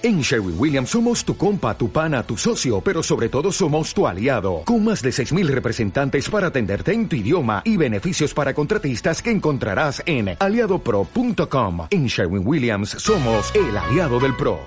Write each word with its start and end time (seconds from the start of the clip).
En 0.00 0.20
Sherwin 0.20 0.54
Williams 0.56 0.90
somos 0.90 1.24
tu 1.24 1.36
compa, 1.36 1.76
tu 1.76 1.90
pana, 1.90 2.22
tu 2.22 2.36
socio, 2.36 2.80
pero 2.80 3.02
sobre 3.02 3.28
todo 3.28 3.50
somos 3.50 3.92
tu 3.92 4.06
aliado, 4.06 4.62
con 4.64 4.84
más 4.84 5.02
de 5.02 5.10
6.000 5.10 5.48
representantes 5.48 6.30
para 6.30 6.46
atenderte 6.46 6.92
en 6.92 7.08
tu 7.08 7.16
idioma 7.16 7.62
y 7.64 7.76
beneficios 7.76 8.32
para 8.32 8.54
contratistas 8.54 9.20
que 9.20 9.32
encontrarás 9.32 10.00
en 10.06 10.36
aliadopro.com. 10.38 11.88
En 11.90 12.06
Sherwin 12.06 12.46
Williams 12.46 12.90
somos 12.90 13.52
el 13.56 13.76
aliado 13.76 14.20
del 14.20 14.36
PRO. 14.36 14.60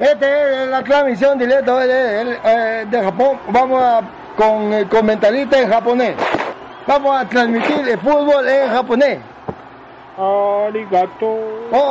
Esta 0.00 0.62
es 0.64 0.70
la 0.70 0.82
transmisión 0.82 1.38
directa 1.38 1.78
de, 1.80 2.38
eh, 2.42 2.86
de 2.90 3.02
Japón. 3.02 3.38
Vamos 3.52 3.80
a, 3.80 4.02
con 4.36 4.72
el 4.72 4.88
comentarista 4.88 5.60
en 5.60 5.68
japonés. 5.68 6.14
Vamos 6.86 7.16
a 7.16 7.28
transmitir 7.28 7.88
el 7.88 7.98
fútbol 7.98 8.48
en 8.48 8.68
japonés. 8.68 9.18
Arigato. 10.16 11.38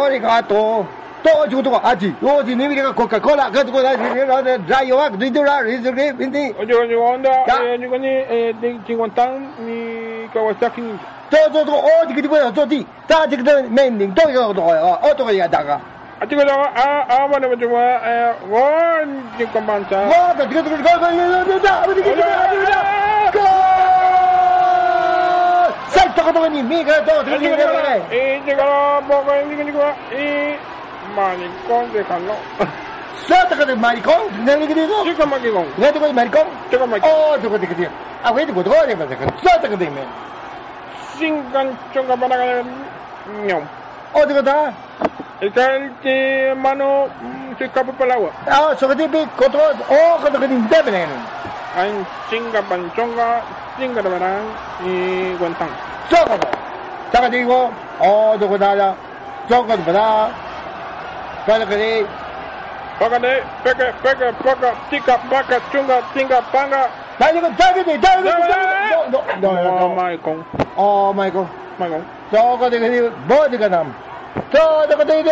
Arigato. 0.06 0.86
Todo 1.24 1.48
chico 1.48 1.64
todo 1.64 1.82
achi. 1.84 2.14
Si 2.46 2.56
ni 2.56 2.68
mira 2.68 2.94
Coca-Cola, 2.94 3.50
que 3.50 3.64
tú 3.64 3.72
das 3.80 3.98
de 3.98 4.58
rayo 4.68 5.10
de 5.18 5.32
de. 5.32 6.56
Oye, 6.60 6.76
oye, 6.76 6.96
onda, 6.96 7.46
eh, 7.64 7.78
ni 7.78 7.88
eh, 7.88 8.54
de 8.60 8.80
Chinguantán 8.86 9.54
ni 9.66 10.28
Kawasaki. 10.34 10.82
Todo 11.30 11.50
todo 11.50 11.66
todo, 11.66 11.78
oh, 11.78 12.08
chico 12.08 12.22
tipo, 12.22 12.38
todo 12.52 12.68
ti. 12.68 12.86
Todo, 13.08 13.64
mending, 13.70 14.14
todo 14.14 14.50
oh, 14.50 15.16
todo 15.16 15.32
ya 15.32 15.48
daga. 15.48 15.76
Ah, 15.76 16.03
chico, 16.28 16.42
ah, 16.48 16.72
ah, 16.76 17.06
ah, 17.10 17.28
bueno, 17.28 17.50
me 17.50 17.56
llevo, 17.56 17.80
eh, 17.80 18.34
gon, 18.48 19.32
Chinguantán. 19.38 20.08
Wow, 20.08 20.48
chico 20.48 20.62
chico 20.64 20.78
chico, 20.78 20.90
gol, 20.90 21.00
gol, 21.00 21.16
gol, 21.16 21.46
gol, 21.46 21.96
chico 21.96 22.10
chico, 22.10 22.16
gol. 23.34 23.54
Salta 25.90 26.24
como 26.24 26.48
ni 26.48 26.64
miga, 26.64 27.04
todo, 27.04 27.24
chico 27.24 27.38
chico, 27.38 27.56
chico. 27.56 27.70
Y 28.12 28.42
llegaron 28.46 29.06
poco 29.06 29.34
en 29.34 29.50
Nico 29.50 29.64
Nico 29.64 29.96
y 30.12 30.56
Manicón 31.16 31.92
de 31.94 32.04
Jalón. 32.04 32.38
Salta 33.28 33.58
como 33.58 33.76
maricón, 33.76 34.46
no 34.46 34.56
le 34.56 34.68
digo. 34.68 35.04
Chico 35.04 35.26
Manicón. 35.26 35.66
¿No 35.78 35.92
te 35.92 36.00
voy 36.00 36.14
maricón? 36.14 36.48
Chico 36.70 36.88
Manicón. 36.88 37.12
Oh, 37.14 37.38
chico 37.38 37.58
chico 37.58 37.74
chico. 37.74 37.92
Ah, 38.24 38.32
güey, 38.32 38.46
chico 38.46 38.64
chico, 38.64 38.76
salta 39.44 39.68
como 39.68 39.78
dime. 39.78 40.02
Singan 41.18 41.78
chonga 41.94 42.16
para 42.16 42.38
ganar. 42.38 42.64
Ñom. 43.46 43.64
Oh, 44.14 44.26
chico 44.26 44.40
está. 44.40 44.74
Está 45.44 45.76
el 45.76 45.92
que 45.96 46.54
mano 46.56 47.08
se 47.58 47.66
escapa 47.66 47.92
por 47.92 48.08
el 48.08 48.14
agua. 48.14 48.32
Ah, 48.50 48.74
chico, 48.80 48.96
control. 49.36 49.76
Oh, 49.90 50.18
control 50.22 50.42
que 50.42 50.48
te. 50.48 51.08
Hay 51.76 52.06
chinga 52.30 52.62
panchonga, 52.62 53.42
chinga 53.78 54.02
de 54.02 54.10
verán 54.10 54.44
y 54.86 55.36
guantán. 55.36 55.68
Choco. 56.10 56.38
Saca 57.12 57.30
digo, 57.30 57.72
oh. 58.00 58.38
Choco 58.40 58.58
de 58.58 59.84
verdad. 59.84 60.30
Claro 61.46 61.68
que 61.68 61.76
sí. 61.76 62.08
Págale, 62.98 63.44
peque, 63.66 63.92
peque, 64.02 64.34
paca, 64.46 64.74
tica, 64.90 65.18
paca, 65.30 65.60
chunga, 65.74 66.00
tinga, 66.14 66.40
panga. 66.54 66.88
Dale, 67.20 67.42
dale, 67.42 67.84
dale, 67.84 68.00
dale, 68.00 68.32
no, 69.12 69.22
no, 69.42 69.54
no, 69.54 69.62
no, 69.62 69.80
no. 69.80 69.90
Maicon, 69.90 70.46
Oh, 70.78 71.14
Michael. 71.14 71.48
Choco 72.32 72.70
de 72.70 72.80
que 72.80 72.90
digo, 72.90 73.10
voy 73.28 73.50
de 73.50 73.58
ganam. 73.58 73.94
De 74.88 74.96
que 74.98 75.06
digo, 75.06 75.32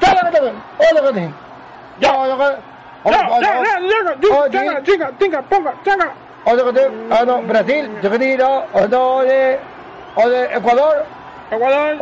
choco 0.00 0.24
de 0.24 0.30
que, 0.32 0.38
oh, 0.78 0.94
de 0.94 1.00
que 1.02 1.20
digo. 1.20 1.32
Ya, 2.00 2.10
ya, 2.26 2.36
ya. 2.36 2.58
Ya, 3.04 3.10
ya, 3.40 3.60
ya, 3.62 3.80
ya, 3.80 4.16
Oh, 4.32 4.46
ya, 4.46 4.64
ya, 4.64 4.82
chinga, 4.82 5.12
tinga, 5.18 5.42
ponga, 5.42 5.74
changa. 5.84 6.12
O 6.44 6.56
de 6.56 6.62
que 6.72 6.90
ah, 7.10 7.24
no, 7.24 7.42
Brasil, 7.42 7.90
Ecuador, 10.16 11.06
Ecuador, 11.50 11.96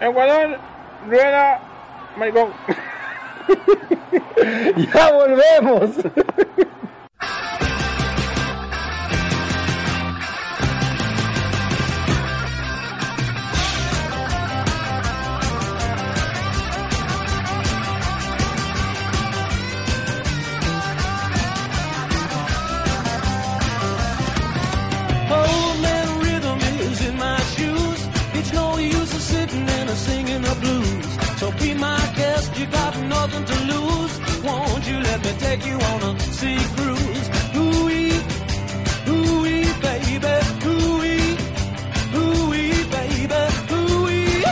Ecuador, 0.00 0.58
rueda, 1.08 1.60
Maicon. 2.16 2.52
Ya 4.94 5.12
volvemos. 5.12 5.90
Be 31.60 31.74
my 31.74 32.00
guest, 32.16 32.58
you 32.58 32.66
got 32.66 32.96
nothing 33.14 33.44
to 33.44 33.56
lose. 33.72 34.14
Won't 34.42 34.86
you 34.88 34.98
let 35.08 35.18
me 35.24 35.32
take 35.38 35.64
you 35.66 35.76
on 35.90 35.98
a 36.08 36.12
sea 36.38 36.60
cruise? 36.76 37.26
Ooh-wee, 37.60 38.16
ooh-wee, 39.12 39.68
baby, 39.86 40.34
ooh-wee, 40.70 41.36
ooh-wee, 42.20 42.78
baby, 42.96 43.42
ooh-wee, 43.76 44.42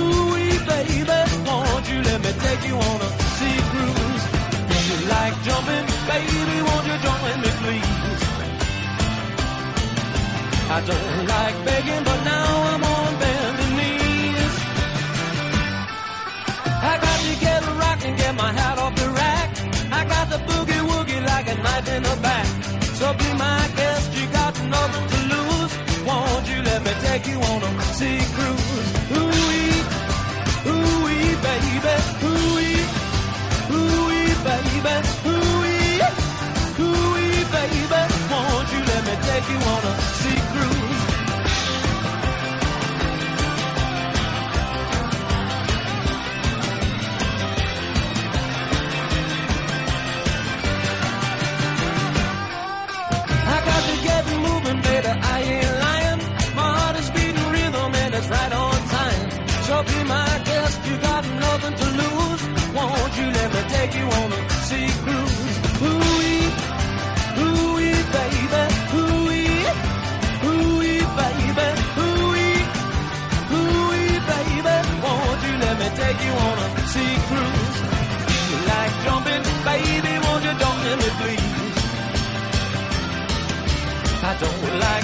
ooh-wee, 0.00 0.58
baby. 0.70 1.20
Won't 1.48 1.84
you 1.92 1.98
let 2.08 2.18
me 2.24 2.32
take 2.46 2.62
you 2.68 2.76
on 2.88 2.98
a 3.06 3.10
sea 3.36 3.58
cruise? 3.70 4.24
If 4.74 4.82
you 4.88 4.98
like 5.14 5.34
jumping, 5.46 5.86
baby, 6.10 6.56
won't 6.68 6.86
you 6.90 6.96
join 7.06 7.36
me, 7.44 7.50
please? 7.60 8.22
I 10.76 10.78
don't 10.86 11.26
like 11.34 11.56
begging, 11.64 12.04
but 12.04 12.20
now 12.24 12.46
I'm 12.72 12.89
in 22.00 22.08
the 22.10 22.16
back. 22.22 22.46
So 22.98 23.12
be 23.14 23.28
my 23.34 23.60
guest, 23.76 24.12
you 24.16 24.26
got 24.32 24.54
nothing 24.76 25.06
to 25.12 25.20
lose. 25.32 25.72
Won't 26.08 26.46
you 26.48 26.62
let 26.62 26.80
me 26.86 26.92
take 27.06 27.26
you 27.26 27.38
on 27.50 27.60
a 27.62 27.72
sea 27.96 28.20
cruise? 28.36 28.88
Ooh-wee, 29.16 29.76
ooh-wee, 30.72 31.30
baby, 31.46 31.96
ooh-wee, 32.28 32.80
ooh-wee, 33.76 34.32
baby, 34.48 34.96
ooh-wee, 35.32 36.00
ooh-wee, 36.84 37.44
baby. 37.54 38.02
Won't 38.32 38.68
you 38.74 38.80
let 38.90 39.02
me 39.08 39.14
take 39.28 39.46
you 39.52 39.58
on 39.72 39.82
a 39.90 39.94
sea 40.20 40.39
I 55.12 55.42
ain't 55.42 55.69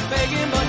begging, 0.09 0.51
but 0.51 0.66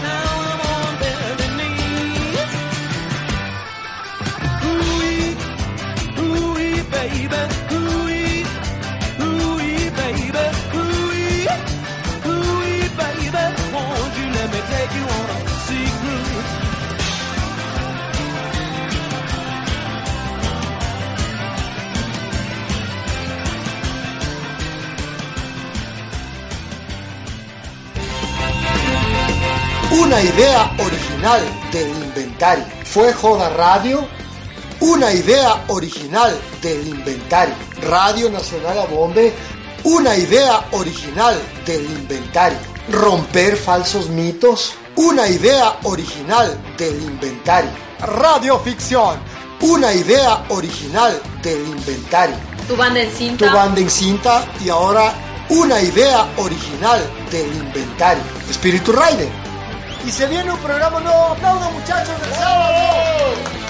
Una 30.07 30.21
idea 30.21 30.71
original 30.79 31.41
del 31.69 31.89
inventario. 31.89 32.63
¿Fue 32.85 33.11
Joda 33.11 33.49
Radio? 33.49 34.07
Una 34.79 35.11
idea 35.11 35.65
original 35.67 36.33
del 36.61 36.87
inventario. 36.87 37.53
Radio 37.81 38.29
Nacional 38.29 38.79
Abombe. 38.79 39.33
Una 39.83 40.15
idea 40.15 40.65
original 40.71 41.37
del 41.65 41.83
inventario. 41.83 42.57
Romper 42.89 43.57
falsos 43.57 44.07
mitos. 44.07 44.75
Una 44.95 45.27
idea 45.27 45.75
original 45.83 46.57
del 46.77 47.01
inventario. 47.01 47.71
Radioficción. 47.99 49.19
Una 49.59 49.91
idea 49.91 50.41
original 50.47 51.21
del 51.43 51.67
inventario. 51.67 52.37
Tu 52.65 52.77
banda 52.77 53.01
en 53.01 53.09
Tu 53.09 53.17
cinta. 53.17 53.51
banda 53.51 53.81
en 53.81 53.89
cinta 53.89 54.47
y 54.63 54.69
ahora 54.69 55.13
una 55.49 55.81
idea 55.81 56.25
original 56.37 57.01
del 57.29 57.53
inventario. 57.57 58.23
Espíritu 58.49 58.93
Rider. 58.93 59.46
Y 60.07 60.11
se 60.11 60.25
viene 60.27 60.49
un 60.49 60.59
programa 60.59 61.01
nuevo. 61.01 61.21
Aplaudan 61.33 61.73
muchachos 61.73 62.15
el 62.25 62.33
sábado. 62.33 62.77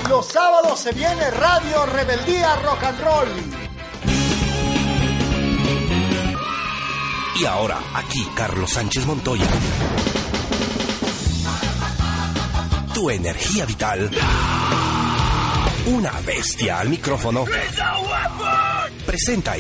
Los 0.08 0.28
sábados 0.28 0.80
se 0.80 0.92
viene 0.92 1.32
Radio 1.32 1.88
Rebeldía 1.88 2.56
Rock 2.58 2.84
and 2.84 3.00
Roll. 3.00 3.28
Y 7.40 7.46
ahora, 7.46 7.80
aquí 7.96 8.24
Carlos 8.36 8.72
Sánchez 8.72 9.08
Montoya. 9.08 9.48
Tu 12.94 13.10
energía 13.10 13.66
vital. 13.66 14.12
Una 15.88 16.12
bestia 16.24 16.82
al 16.82 16.90
micrófono. 16.90 17.46
Presenta 19.08 19.56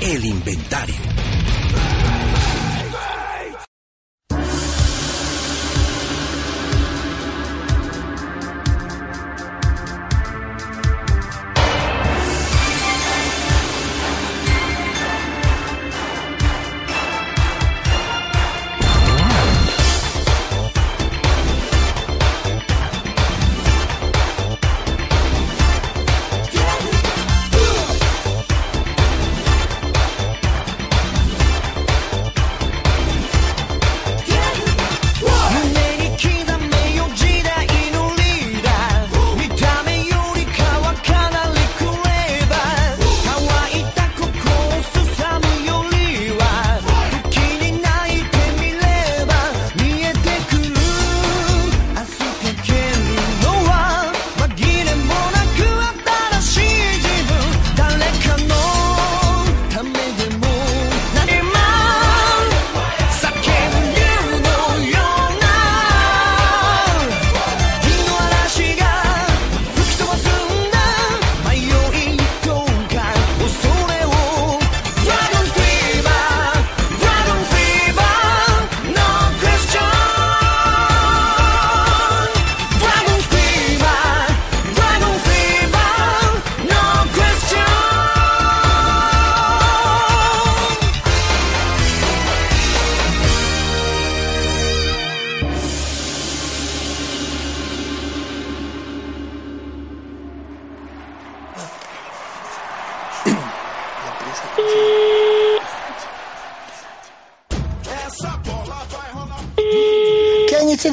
el 0.00 0.24
inventario. 0.24 1.27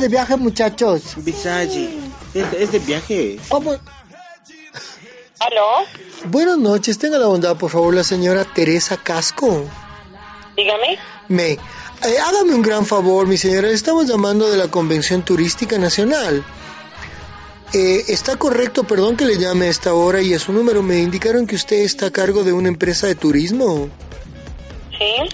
De 0.05 0.09
viaje, 0.09 0.37
muchachos? 0.37 1.15
Visagi, 1.17 1.89
es, 2.35 2.45
es 2.53 2.71
de 2.71 2.79
viaje. 2.79 3.39
¿Cómo? 3.49 3.71
¿Aló? 5.39 5.85
Buenas 6.25 6.59
noches, 6.59 6.99
tenga 6.99 7.17
la 7.17 7.25
bondad, 7.25 7.57
por 7.57 7.71
favor, 7.71 7.95
la 7.95 8.03
señora 8.03 8.45
Teresa 8.45 8.97
Casco. 8.97 9.63
Dígame. 10.55 10.99
Me, 11.27 11.53
eh, 11.53 11.59
hágame 12.23 12.53
un 12.53 12.61
gran 12.61 12.85
favor, 12.85 13.25
mi 13.25 13.35
señora, 13.35 13.69
estamos 13.71 14.05
llamando 14.05 14.47
de 14.47 14.57
la 14.57 14.67
Convención 14.67 15.23
Turística 15.23 15.79
Nacional. 15.79 16.45
Eh, 17.73 18.05
está 18.07 18.35
correcto, 18.35 18.83
perdón 18.83 19.17
que 19.17 19.25
le 19.25 19.39
llame 19.39 19.65
a 19.65 19.69
esta 19.69 19.95
hora 19.95 20.21
y 20.21 20.35
a 20.35 20.39
su 20.39 20.53
número 20.53 20.83
me 20.83 20.99
indicaron 20.99 21.47
que 21.47 21.55
usted 21.55 21.77
está 21.77 22.05
a 22.05 22.11
cargo 22.11 22.43
de 22.43 22.53
una 22.53 22.67
empresa 22.67 23.07
de 23.07 23.15
turismo. 23.15 23.89
Sí. 24.99 25.29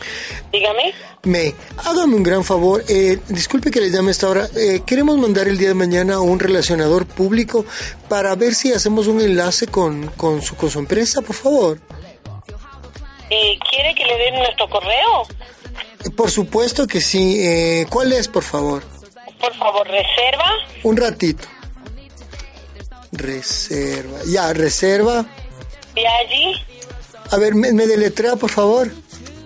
Dígame. 0.54 0.94
Me, 1.24 1.54
hágame 1.78 2.16
un 2.16 2.24
gran 2.24 2.44
favor, 2.44 2.84
eh, 2.88 3.20
disculpe 3.30 3.70
que 3.70 3.80
le 3.80 3.92
llame 3.92 4.08
a 4.08 4.12
esta 4.12 4.28
hora, 4.28 4.50
eh, 4.56 4.82
queremos 4.84 5.20
mandar 5.20 5.48
el 5.48 5.56
día 5.56 5.68
de 5.68 5.76
mañana 5.76 6.16
a 6.16 6.20
un 6.20 6.40
relacionador 6.40 7.06
público 7.06 7.64
para 8.10 8.34
ver 8.36 8.56
si 8.56 8.74
hacemos 8.74 9.06
un 9.06 9.22
enlace 9.22 9.68
con, 9.68 10.08
con, 10.18 10.42
su, 10.42 10.56
con 10.56 10.72
su 10.72 10.80
empresa, 10.80 11.22
por 11.22 11.36
favor. 11.36 11.80
Eh, 13.30 13.58
¿Quiere 13.70 13.94
que 13.94 14.04
le 14.06 14.18
den 14.18 14.36
nuestro 14.40 14.68
correo? 14.68 15.28
Por 16.18 16.32
supuesto 16.32 16.88
que 16.88 17.00
sí, 17.02 17.38
eh, 17.40 17.86
¿cuál 17.88 18.14
es, 18.14 18.28
por 18.28 18.44
favor? 18.44 18.84
Por 19.40 19.56
favor, 19.58 19.88
reserva. 19.88 20.52
Un 20.84 20.98
ratito. 20.98 21.48
Reserva, 23.12 24.18
ya, 24.28 24.54
reserva. 24.54 25.26
De 25.94 26.08
allí. 26.08 26.56
A 27.30 27.38
ver, 27.38 27.54
me, 27.54 27.72
me 27.74 27.86
deletrea, 27.86 28.36
por 28.38 28.50
favor. 28.50 28.90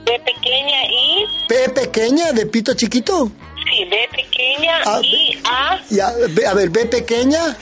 B 0.05 0.19
pequeña 0.19 0.83
I. 0.85 1.25
P 1.47 1.69
pequeña, 1.69 2.31
de 2.31 2.45
pito 2.45 2.73
chiquito. 2.73 3.29
Sí, 3.69 3.85
B 3.85 4.07
pequeña 4.15 4.77
Ah, 4.85 4.99
I 5.03 5.41
A. 5.45 5.79
Ya, 5.89 6.11
B- 6.29 6.45
a 6.45 6.53
ver, 6.53 6.69
B 6.69 6.85
pequeña, 6.85 7.57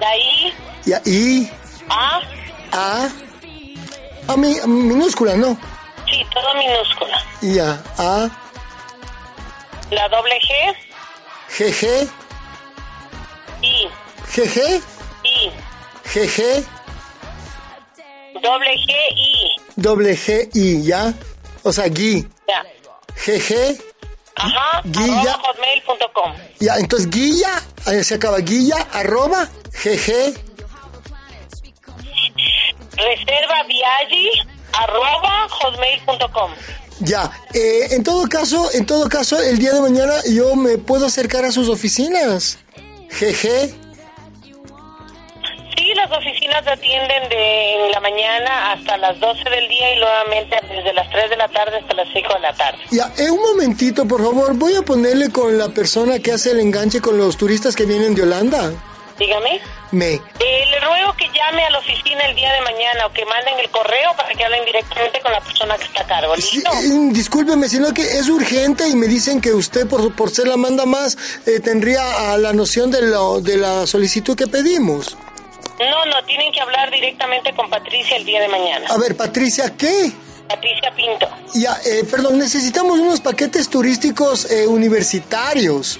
De 0.00 0.06
ahí. 0.06 0.54
ya, 0.84 1.00
I, 1.04 1.50
A. 1.90 2.20
A, 2.72 3.08
a 4.28 4.36
mi, 4.36 4.54
minúscula, 4.66 5.36
¿no? 5.36 5.56
Sí, 6.10 6.24
todo 6.32 6.54
minúscula. 6.54 7.22
Ya, 7.42 7.82
A, 7.98 8.28
La 9.90 10.08
doble 10.08 10.38
G. 10.40 10.74
GG, 11.58 12.08
I. 13.62 13.88
GG, 14.34 14.82
I. 15.24 15.50
GG, 16.12 16.66
Doble 18.42 18.74
G 18.76 18.92
I. 19.16 19.60
doble 19.76 20.16
G, 20.16 20.48
I, 20.54 20.82
¿ya? 20.82 21.14
O 21.62 21.72
sea, 21.72 21.88
Gui, 21.88 22.26
Ya. 22.48 22.62
GG, 23.24 23.78
Ajá. 24.36 24.82
Guilla. 24.84 25.32
Hotmail.com. 25.34 26.32
ya, 26.60 26.76
entonces 26.78 27.08
Guilla, 27.10 27.62
ahí 27.86 28.04
se 28.04 28.14
acaba 28.14 28.38
Guilla, 28.38 28.76
arroba, 28.92 29.48
GG, 29.72 30.34
Reserva 32.96 33.62
Viaggi. 33.68 34.30
Arroba 34.72 35.48
hotmail.com. 35.48 36.50
ya. 37.00 37.30
Eh, 37.54 37.88
en 37.92 38.02
todo 38.04 38.26
caso, 38.28 38.70
en 38.72 38.84
todo 38.84 39.08
caso, 39.08 39.40
el 39.40 39.58
día 39.58 39.72
de 39.72 39.80
mañana 39.80 40.14
yo 40.30 40.54
me 40.54 40.76
puedo 40.78 41.06
acercar 41.06 41.44
a 41.44 41.52
sus 41.52 41.68
oficinas. 41.68 42.58
GG, 43.18 43.74
Sí, 45.86 45.94
las 45.94 46.10
oficinas 46.10 46.66
atienden 46.66 47.28
de 47.28 47.90
la 47.92 48.00
mañana 48.00 48.72
hasta 48.72 48.96
las 48.96 49.20
12 49.20 49.38
del 49.48 49.68
día 49.68 49.94
y 49.94 50.00
nuevamente 50.00 50.56
desde 50.68 50.92
las 50.92 51.08
3 51.10 51.30
de 51.30 51.36
la 51.36 51.46
tarde 51.46 51.78
hasta 51.78 51.94
las 51.94 52.08
5 52.12 52.34
de 52.34 52.40
la 52.40 52.52
tarde. 52.54 52.78
Ya, 52.90 53.12
eh, 53.16 53.30
un 53.30 53.40
momentito, 53.40 54.04
por 54.04 54.20
favor. 54.20 54.54
Voy 54.54 54.74
a 54.74 54.82
ponerle 54.82 55.30
con 55.30 55.56
la 55.56 55.68
persona 55.68 56.18
que 56.18 56.32
hace 56.32 56.50
el 56.50 56.58
enganche 56.58 57.00
con 57.00 57.16
los 57.16 57.36
turistas 57.36 57.76
que 57.76 57.84
vienen 57.84 58.16
de 58.16 58.22
Holanda. 58.22 58.72
Dígame. 59.16 59.60
Me. 59.92 60.14
Eh, 60.14 60.20
le 60.70 60.80
ruego 60.80 61.14
que 61.16 61.28
llame 61.28 61.64
a 61.64 61.70
la 61.70 61.78
oficina 61.78 62.20
el 62.26 62.34
día 62.34 62.52
de 62.52 62.60
mañana 62.62 63.06
o 63.06 63.12
que 63.12 63.24
manden 63.24 63.54
el 63.60 63.70
correo 63.70 64.10
para 64.16 64.30
que 64.30 64.44
hablen 64.44 64.64
directamente 64.64 65.20
con 65.20 65.30
la 65.30 65.40
persona 65.40 65.76
que 65.78 65.84
está 65.84 66.02
a 66.02 66.06
cargo. 66.08 66.34
Sí, 66.36 66.56
¿Listo? 66.56 66.72
eh, 66.72 67.12
discúlpeme, 67.12 67.68
sino 67.68 67.94
que 67.94 68.02
es 68.02 68.28
urgente 68.28 68.88
y 68.88 68.96
me 68.96 69.06
dicen 69.06 69.40
que 69.40 69.54
usted, 69.54 69.86
por, 69.86 70.12
por 70.16 70.30
ser 70.30 70.48
la 70.48 70.56
manda 70.56 70.84
más, 70.84 71.16
eh, 71.46 71.60
tendría 71.60 72.32
a 72.32 72.38
la 72.38 72.52
noción 72.52 72.90
de, 72.90 73.02
lo, 73.02 73.40
de 73.40 73.56
la 73.56 73.86
solicitud 73.86 74.36
que 74.36 74.48
pedimos. 74.48 75.16
No, 75.78 76.06
no, 76.06 76.24
tienen 76.24 76.52
que 76.52 76.60
hablar 76.60 76.90
directamente 76.90 77.54
con 77.54 77.68
Patricia 77.68 78.16
el 78.16 78.24
día 78.24 78.40
de 78.40 78.48
mañana. 78.48 78.86
A 78.88 78.96
ver, 78.96 79.16
Patricia, 79.16 79.74
¿qué? 79.76 80.12
Patricia 80.48 80.94
Pinto. 80.94 81.28
Ya, 81.54 81.76
eh, 81.84 82.04
perdón, 82.10 82.38
necesitamos 82.38 82.98
unos 82.98 83.20
paquetes 83.20 83.68
turísticos 83.68 84.50
eh, 84.50 84.66
universitarios. 84.66 85.98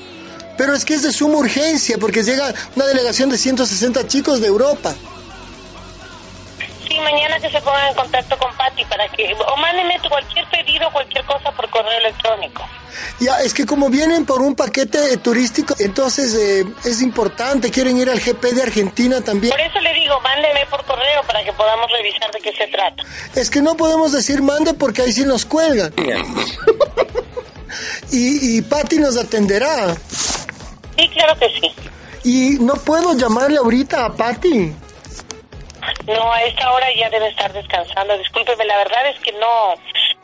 Pero 0.57 0.75
es 0.75 0.85
que 0.85 0.95
es 0.95 1.03
de 1.03 1.13
suma 1.13 1.37
urgencia 1.37 1.99
porque 1.99 2.23
llega 2.23 2.55
una 2.75 2.87
delegación 2.87 3.29
de 3.29 3.37
160 3.37 4.07
chicos 4.07 4.41
de 4.41 4.47
Europa. 4.47 4.95
Mañana 7.07 7.39
que 7.39 7.49
se 7.49 7.61
pongan 7.61 7.87
en 7.87 7.95
contacto 7.95 8.37
con 8.37 8.53
Patti 8.57 8.85
para 8.87 9.09
que... 9.09 9.33
O 9.33 9.57
mándenme 9.59 9.97
cualquier 10.09 10.45
pedido, 10.51 10.91
cualquier 10.91 11.25
cosa 11.25 11.53
por 11.53 11.71
correo 11.71 11.97
electrónico. 12.01 12.65
Ya, 13.21 13.39
es 13.43 13.55
que 13.55 13.65
como 13.65 13.91
vienen 13.91 14.27
por 14.27 14.43
un 14.43 14.57
paquete 14.57 15.13
eh, 15.13 15.17
turístico, 15.17 15.77
entonces 15.79 16.35
eh, 16.35 16.65
es 16.85 17.01
importante, 17.03 17.71
quieren 17.71 17.97
ir 17.97 18.11
al 18.11 18.19
GP 18.19 18.43
de 18.43 18.63
Argentina 18.63 19.21
también. 19.21 19.53
Por 19.53 19.61
eso 19.61 19.79
le 19.79 19.95
digo, 19.95 20.21
mándeme 20.21 20.67
por 20.67 20.85
correo 20.85 21.23
para 21.29 21.45
que 21.45 21.53
podamos 21.53 21.89
revisar 21.93 22.33
de 22.33 22.41
qué 22.41 22.53
se 22.53 22.67
trata. 22.67 23.05
Es 23.37 23.51
que 23.51 23.63
no 23.63 23.77
podemos 23.77 24.11
decir 24.11 24.43
mande 24.43 24.75
porque 24.75 25.03
ahí 25.03 25.13
sí 25.13 25.25
nos 25.25 25.45
cuelgan. 25.45 25.95
y, 28.11 28.59
y 28.59 28.63
Patti 28.63 28.99
nos 28.99 29.17
atenderá. 29.17 29.95
Sí, 30.97 31.09
claro 31.11 31.39
que 31.39 31.49
sí. 31.61 31.73
Y 32.25 32.59
no 32.59 32.75
puedo 32.75 33.17
llamarle 33.17 33.59
ahorita 33.59 34.07
a 34.07 34.13
Patti. 34.13 34.75
No, 36.07 36.33
a 36.33 36.43
esta 36.45 36.73
hora 36.73 36.87
ya 36.99 37.11
debe 37.11 37.29
estar 37.29 37.53
descansando. 37.53 38.17
Discúlpeme, 38.19 38.65
la 38.65 38.77
verdad 38.79 39.09
es 39.11 39.21
que 39.23 39.33
no, 39.33 39.75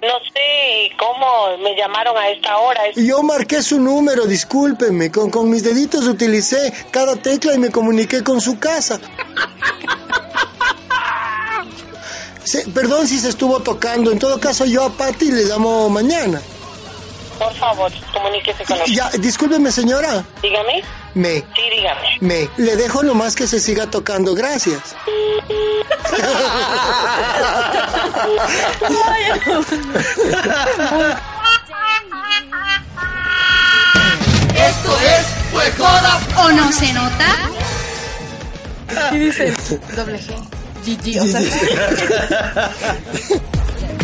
no 0.03 0.19
sé 0.33 0.91
cómo 0.99 1.57
me 1.59 1.75
llamaron 1.77 2.17
a 2.17 2.29
esta 2.31 2.57
hora. 2.59 2.83
Yo 2.97 3.23
marqué 3.23 3.63
su 3.63 3.79
número, 3.81 4.27
discúlpeme. 4.27 5.11
Con, 5.11 5.31
con 5.31 5.51
mis 5.51 5.63
deditos 5.65 6.07
utilicé 6.07 6.73
cada 6.91 7.17
tecla 7.17 7.55
y 7.55 7.59
me 7.59 7.71
comuniqué 7.71 8.23
con 8.23 8.41
su 8.41 8.59
casa. 8.59 8.99
Se- 12.45 12.69
perdón 12.71 13.07
si 13.07 13.19
se 13.19 13.29
estuvo 13.29 13.61
tocando. 13.61 14.11
En 14.11 14.19
todo 14.19 14.39
caso, 14.41 14.65
yo 14.67 14.85
a 14.85 14.91
Patti 14.91 15.31
le 15.31 15.45
llamo 15.45 15.89
mañana. 15.89 16.41
Por 17.43 17.55
favor, 17.55 17.91
comuníquese 18.13 18.65
con 18.65 18.79
nosotros. 18.79 18.97
Ya, 18.97 19.11
discúlpeme, 19.19 19.73
señora. 19.73 20.25
Dígame. 20.43 20.83
Me, 21.15 21.41
Sí, 21.41 21.45
dígame. 21.77 22.17
me. 22.21 22.49
Le 22.57 22.77
dejo 22.77 23.03
nomás 23.03 23.35
que 23.35 23.47
se 23.47 23.61
siga 23.61 23.91
tocando. 23.91 24.35
Gracias. 24.35 24.95
Esto 34.55 34.99
es 35.01 35.27
Pues 35.53 35.73
¿O 36.39 36.53
no 36.53 36.71
se 36.73 36.93
nota? 36.93 37.51
¿Qué 39.11 39.19
dice? 39.19 39.53
Doble 39.97 40.21
G. 40.21 40.35
GG, 40.85 41.23
o 41.23 41.27
sea. 41.27 41.41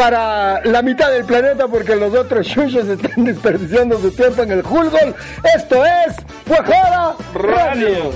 para 0.00 0.64
la 0.64 0.80
mitad 0.80 1.10
del 1.10 1.26
planeta 1.26 1.68
porque 1.68 1.94
los 1.94 2.14
otros 2.14 2.46
chuchos 2.46 2.88
están 2.88 3.12
desperdiciando 3.24 4.00
su 4.00 4.10
tiempo 4.10 4.42
en 4.42 4.52
el 4.52 4.64
Hulgol. 4.64 5.14
Esto 5.54 5.84
es 5.84 6.16
Fuejoda 6.46 7.16
Radio. 7.34 8.10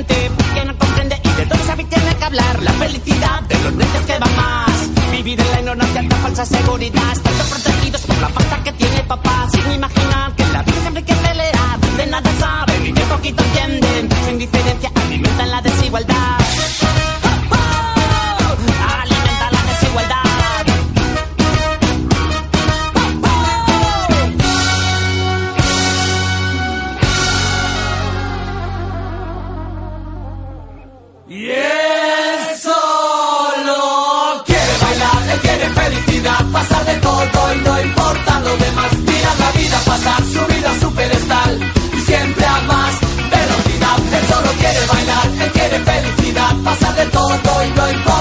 Cree 0.00 0.30
que 0.54 0.64
no 0.64 0.78
comprende 0.78 1.20
y 1.22 1.28
de 1.28 1.46
todo 1.46 1.64
sabe 1.66 1.84
tiene 1.84 2.16
que 2.16 2.24
hablar. 2.24 2.62
La 2.62 2.72
felicidad 2.72 3.42
de 3.42 3.58
los 3.58 3.74
necios 3.74 4.04
que 4.06 4.18
van 4.18 4.36
más. 4.36 4.70
Vivir 5.12 5.40
en 5.40 5.50
la 5.50 5.60
ignorancia, 5.60 6.02
la 6.02 6.16
falsa 6.16 6.46
seguridad. 6.46 7.12
Están 7.12 7.46
protegidos 7.50 8.00
por 8.02 8.18
la 8.18 8.28
pasta 8.28 8.64
que 8.64 8.72
tiene 8.72 9.02
papá. 9.04 9.48
Sin 9.50 9.72
imaginar 9.72 10.34
que 10.34 10.46
la 10.46 10.62
vida 10.62 10.80
siempre 10.80 11.00
hay 11.00 11.04
que 11.04 11.14
pelear. 11.14 11.80
De 11.96 12.06
nada 12.06 12.30
saben 12.38 12.86
y 12.86 12.92
de 12.92 13.00
poquito 13.02 13.44
entienden. 13.44 14.08
Su 14.24 14.30
indiferencia 14.30 14.90
alimenta 14.94 15.46
la 15.46 15.60
desigualdad. 15.60 16.41
Todo 47.74 47.90
y 47.90 48.11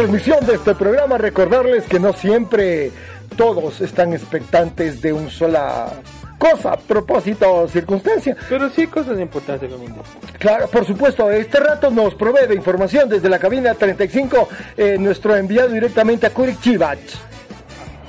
transmisión 0.00 0.46
de 0.46 0.54
este 0.54 0.74
programa, 0.74 1.18
recordarles 1.18 1.84
que 1.84 2.00
no 2.00 2.14
siempre 2.14 2.90
todos 3.36 3.82
están 3.82 4.14
expectantes 4.14 5.02
de 5.02 5.12
un 5.12 5.28
sola 5.28 5.92
cosa, 6.38 6.74
propósito 6.78 7.52
o 7.52 7.68
circunstancia. 7.68 8.34
Pero 8.48 8.70
sí 8.70 8.86
cosas 8.86 9.18
de 9.18 9.22
importancia 9.22 9.68
conmigo. 9.68 10.02
Claro, 10.38 10.68
por 10.68 10.86
supuesto, 10.86 11.30
este 11.30 11.60
rato 11.60 11.90
nos 11.90 12.14
provee 12.14 12.46
de 12.48 12.54
información 12.54 13.10
desde 13.10 13.28
la 13.28 13.38
cabina 13.38 13.74
35, 13.74 14.48
eh, 14.78 14.96
nuestro 14.98 15.36
enviado 15.36 15.68
directamente 15.68 16.26
a 16.26 16.30
Curitiba. 16.30 16.94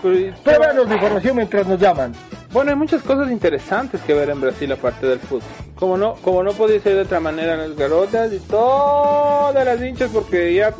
Proveanos 0.02 0.88
de 0.88 0.96
información 0.96 1.36
mientras 1.36 1.68
nos 1.68 1.78
llaman. 1.78 2.14
Bueno, 2.54 2.72
hay 2.72 2.78
muchas 2.78 3.02
cosas 3.02 3.30
interesantes 3.30 4.00
que 4.02 4.14
ver 4.14 4.30
en 4.30 4.40
Brasil 4.40 4.72
aparte 4.72 5.08
del 5.08 5.20
fútbol. 5.20 5.44
Como 5.76 5.98
no, 5.98 6.16
como 6.16 6.42
no 6.42 6.54
podía 6.54 6.80
ser 6.80 6.96
de 6.96 7.02
otra 7.02 7.20
manera, 7.20 7.58
las 7.58 7.76
garotas 7.76 8.32
y 8.32 8.40
todas 8.40 9.66
las 9.66 9.82
hinchas, 9.82 10.10
porque 10.12 10.54
ya, 10.54 10.74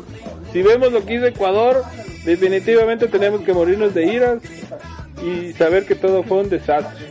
si 0.52 0.62
vemos 0.62 0.92
lo 0.92 1.04
que 1.04 1.14
hizo 1.14 1.26
Ecuador, 1.26 1.82
definitivamente 2.24 3.08
tenemos 3.08 3.42
que 3.42 3.52
morirnos 3.52 3.94
de 3.94 4.06
iras 4.06 4.42
y 5.22 5.52
saber 5.54 5.86
que 5.86 5.94
todo 5.94 6.22
fue 6.22 6.40
un 6.40 6.50
desastre. 6.50 7.06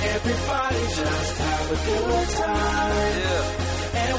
Everybody 0.00 0.76
just 0.94 1.40
have 1.40 1.70
a 1.70 1.74
good 1.86 2.28
time. 2.28 3.18
Yeah. 3.18 3.57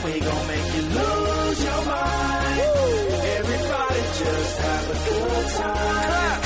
And 0.02 0.14
we 0.14 0.20
gon' 0.22 0.48
make 0.48 0.74
you 0.76 0.82
lose 0.82 1.64
your 1.64 1.86
mind. 1.86 2.62
Everybody 3.38 4.02
just 4.24 4.60
have 4.60 4.90
a 4.90 5.10
good 5.10 5.48
time. 5.58 6.42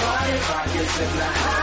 Party 0.00 0.32
rock 0.50 0.74
is 0.74 1.00
in 1.00 1.16
the 1.16 1.24
house 1.24 1.55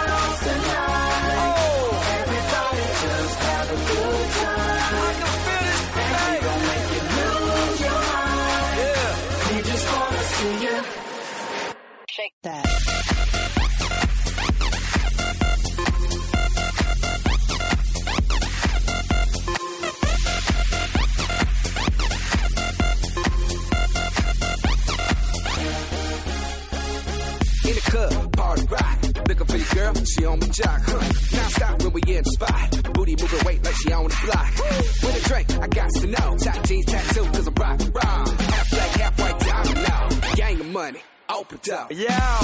out. 41.69 41.91
Yeah. 41.91 42.42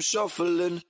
Shuffling, 0.00 0.82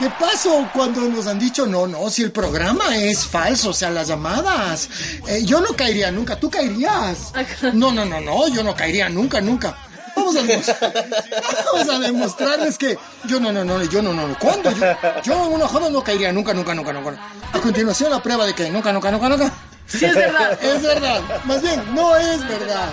De 0.00 0.10
paso, 0.10 0.68
cuando 0.74 1.00
nos 1.02 1.26
han 1.26 1.38
dicho 1.38 1.66
no, 1.66 1.86
no, 1.86 2.10
si 2.10 2.22
el 2.22 2.30
programa 2.30 2.96
es 2.96 3.24
falso, 3.26 3.70
o 3.70 3.72
sea, 3.72 3.90
las 3.90 4.08
llamadas, 4.08 4.90
eh, 5.26 5.42
yo 5.44 5.60
no 5.60 5.68
caería 5.74 6.10
nunca, 6.10 6.36
tú 6.38 6.50
caerías. 6.50 7.32
No, 7.72 7.92
no, 7.92 8.04
no, 8.04 8.20
no, 8.20 8.48
yo 8.48 8.62
no 8.62 8.74
caería 8.74 9.08
nunca, 9.08 9.40
nunca. 9.40 9.74
Vamos 10.14 10.36
a, 10.36 10.40
vamos 11.72 11.88
a 11.88 11.98
demostrarles 11.98 12.76
que 12.76 12.98
yo 13.24 13.40
no, 13.40 13.52
no, 13.52 13.64
no, 13.64 13.82
yo 13.84 14.02
no, 14.02 14.12
no, 14.12 14.28
no. 14.28 14.38
¿Cuándo? 14.38 14.70
Yo, 14.70 14.86
yo 15.22 15.46
en 15.46 15.52
una 15.54 15.68
joda 15.68 15.88
no 15.88 16.02
caería 16.02 16.32
nunca, 16.32 16.52
nunca, 16.52 16.74
nunca, 16.74 16.92
nunca. 16.92 17.30
A 17.52 17.60
continuación 17.60 18.10
la 18.10 18.22
prueba 18.22 18.44
de 18.46 18.54
que 18.54 18.70
nunca, 18.70 18.92
nunca, 18.92 19.10
nunca, 19.10 19.28
nunca. 19.28 19.52
Sí, 19.86 20.04
es 20.04 20.14
verdad. 20.14 20.58
Es 20.62 20.82
verdad. 20.82 21.20
Más 21.44 21.62
bien, 21.62 21.94
no 21.94 22.16
es 22.16 22.46
verdad. 22.48 22.88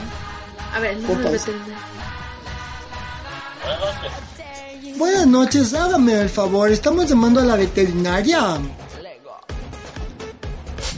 A 0.74 0.80
ver, 0.80 0.98
no 0.98 1.16
me. 1.16 1.38
Buenas 4.96 5.26
noches, 5.26 5.74
hágame 5.74 6.14
el 6.20 6.30
favor, 6.30 6.72
estamos 6.72 7.10
llamando 7.10 7.40
a 7.40 7.44
la 7.44 7.56
veterinaria. 7.56 8.58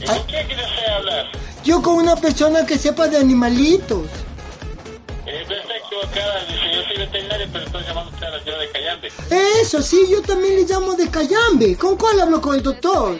¿Y 0.00 0.04
con 0.04 0.18
quién 0.26 0.46
quiere 0.46 0.62
usted 0.64 0.86
hablar? 0.98 1.26
Yo 1.64 1.80
con 1.80 1.94
una 1.96 2.14
persona 2.16 2.66
que 2.66 2.76
sepa 2.76 3.08
de 3.08 3.16
animalitos. 3.16 4.06
Eh, 5.26 5.42
está 5.42 5.76
equivocada, 5.76 6.44
dice, 6.44 6.74
yo 6.74 6.82
soy 6.82 6.98
veterinario, 6.98 7.46
pero 7.52 7.64
estoy 7.64 7.82
llamando 7.84 8.10
usted 8.12 8.26
a 8.26 8.30
la 8.30 8.42
ciudad 8.42 8.58
de 8.60 8.70
Cayambe. 8.70 9.12
Eso, 9.60 9.82
sí, 9.82 10.06
yo 10.10 10.20
también 10.22 10.56
le 10.56 10.64
llamo 10.64 10.94
de 10.94 11.08
Cayambe. 11.08 11.76
¿Con 11.76 11.96
cuál 11.96 12.20
hablo 12.20 12.40
con 12.40 12.54
el 12.54 12.62
doctor? 12.62 13.18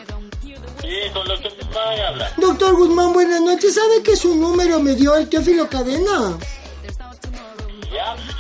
Sí, 0.81 1.11
con 1.13 1.27
lo 1.27 1.41
que 1.41 1.49
Guzmán 1.49 2.01
habla. 2.07 2.33
Doctor 2.37 2.77
Guzmán, 2.77 3.13
buenas 3.13 3.41
noches. 3.41 3.75
¿Sabe 3.75 4.03
que 4.03 4.15
su 4.15 4.37
número 4.37 4.79
me 4.79 4.95
dio 4.95 5.17
el 5.17 5.29
Teófilo 5.29 5.69
Cadena? 5.69 6.39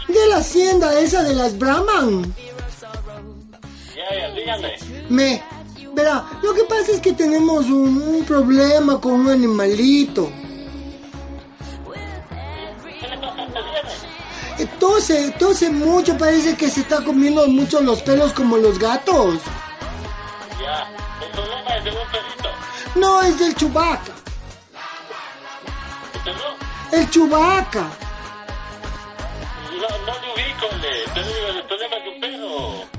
De 0.09 0.27
la 0.29 0.37
hacienda 0.39 0.99
esa 1.01 1.23
de 1.23 1.35
las 1.35 1.59
Brahman. 1.59 2.35
ya, 3.95 4.17
ya, 4.17 4.31
dígame. 4.31 4.75
Me... 5.09 5.43
Verá, 5.95 6.25
lo 6.43 6.53
que 6.53 6.65
pasa 6.65 6.93
es 6.93 7.01
que 7.01 7.15
tenemos 7.15 7.65
un, 7.67 8.03
un 8.03 8.25
problema 8.25 9.01
con 9.01 9.13
un 9.13 9.29
animalito. 9.31 10.31
Eh, 14.59 14.67
Tose, 14.79 15.33
tose 15.39 15.69
mucho, 15.69 16.17
parece 16.17 16.57
que 16.57 16.71
se 16.71 16.81
está 16.81 17.05
comiendo 17.05 17.47
mucho 17.47 17.79
los 17.83 18.01
pelos 18.01 18.33
como 18.33 18.57
los 18.57 18.79
gatos. 18.79 19.39
Ya, 20.59 20.89
el 21.23 21.31
problema 21.33 21.77
es 21.77 21.85
de 21.85 21.91
un 21.91 21.97
perrito. 22.11 22.49
No, 22.95 23.21
es 23.21 23.39
del 23.39 23.55
chubaca. 23.55 24.13
¿Usted 26.15 26.33
no? 26.33 26.99
El 26.99 27.11
chubaca. 27.11 27.91
No, 29.81 29.89
no 30.07 30.13
le 30.21 30.33
ubico, 30.33 30.67
le. 30.81 31.05
Te 31.13 31.21
digo, 31.21 31.49
el 31.55 31.65
problema 31.67 31.97
es 31.97 32.05
de 32.05 32.11
un 32.11 32.21
perro. 32.21 32.97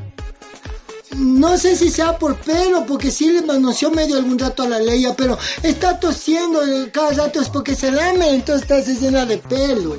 No 1.17 1.57
sé 1.57 1.75
si 1.75 1.89
sea 1.89 2.17
por 2.17 2.35
pelo, 2.37 2.85
porque 2.85 3.09
sí 3.09 3.31
le 3.31 3.41
manoseó 3.41 3.89
medio 3.89 4.17
algún 4.17 4.37
rato 4.37 4.63
a 4.63 4.69
la 4.69 4.79
leya, 4.79 5.15
pero 5.15 5.37
está 5.63 5.99
tosiendo 5.99 6.63
eh, 6.63 6.91
cada 6.91 7.11
rato 7.11 7.41
es 7.41 7.49
porque 7.49 7.75
se 7.75 7.91
lame, 7.91 8.35
entonces 8.35 8.61
está 8.69 8.83
se 8.83 8.95
llena 8.99 9.25
de 9.25 9.39
pelos. 9.39 9.97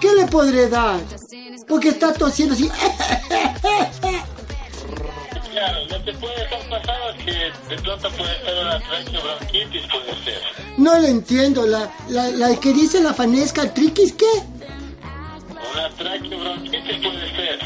¿Qué 0.00 0.12
le 0.14 0.26
podré 0.26 0.68
dar? 0.68 1.00
Porque 1.66 1.88
está 1.88 2.12
tosiendo 2.12 2.54
así. 2.54 2.70
Claro, 5.54 5.78
lo 5.86 6.18
puede 6.18 6.42
estar 6.42 6.68
pasado 6.68 7.10
es 7.10 7.24
que 7.24 7.32
de 7.32 7.76
puede 7.80 8.44
ser 8.44 8.58
una 8.60 8.80
traqueobronquitis, 8.80 9.82
puede 9.86 10.24
ser. 10.24 10.42
No 10.76 10.98
lo 10.98 11.06
entiendo, 11.06 11.64
la, 11.64 11.92
la, 12.08 12.28
la 12.30 12.58
que 12.58 12.72
dice 12.72 13.00
la 13.00 13.14
fanesca 13.14 13.72
triquis, 13.72 14.14
¿qué? 14.14 14.26
Una 15.72 15.88
traqueobronquitis 15.90 16.96
puede 16.98 17.36
ser. 17.36 17.60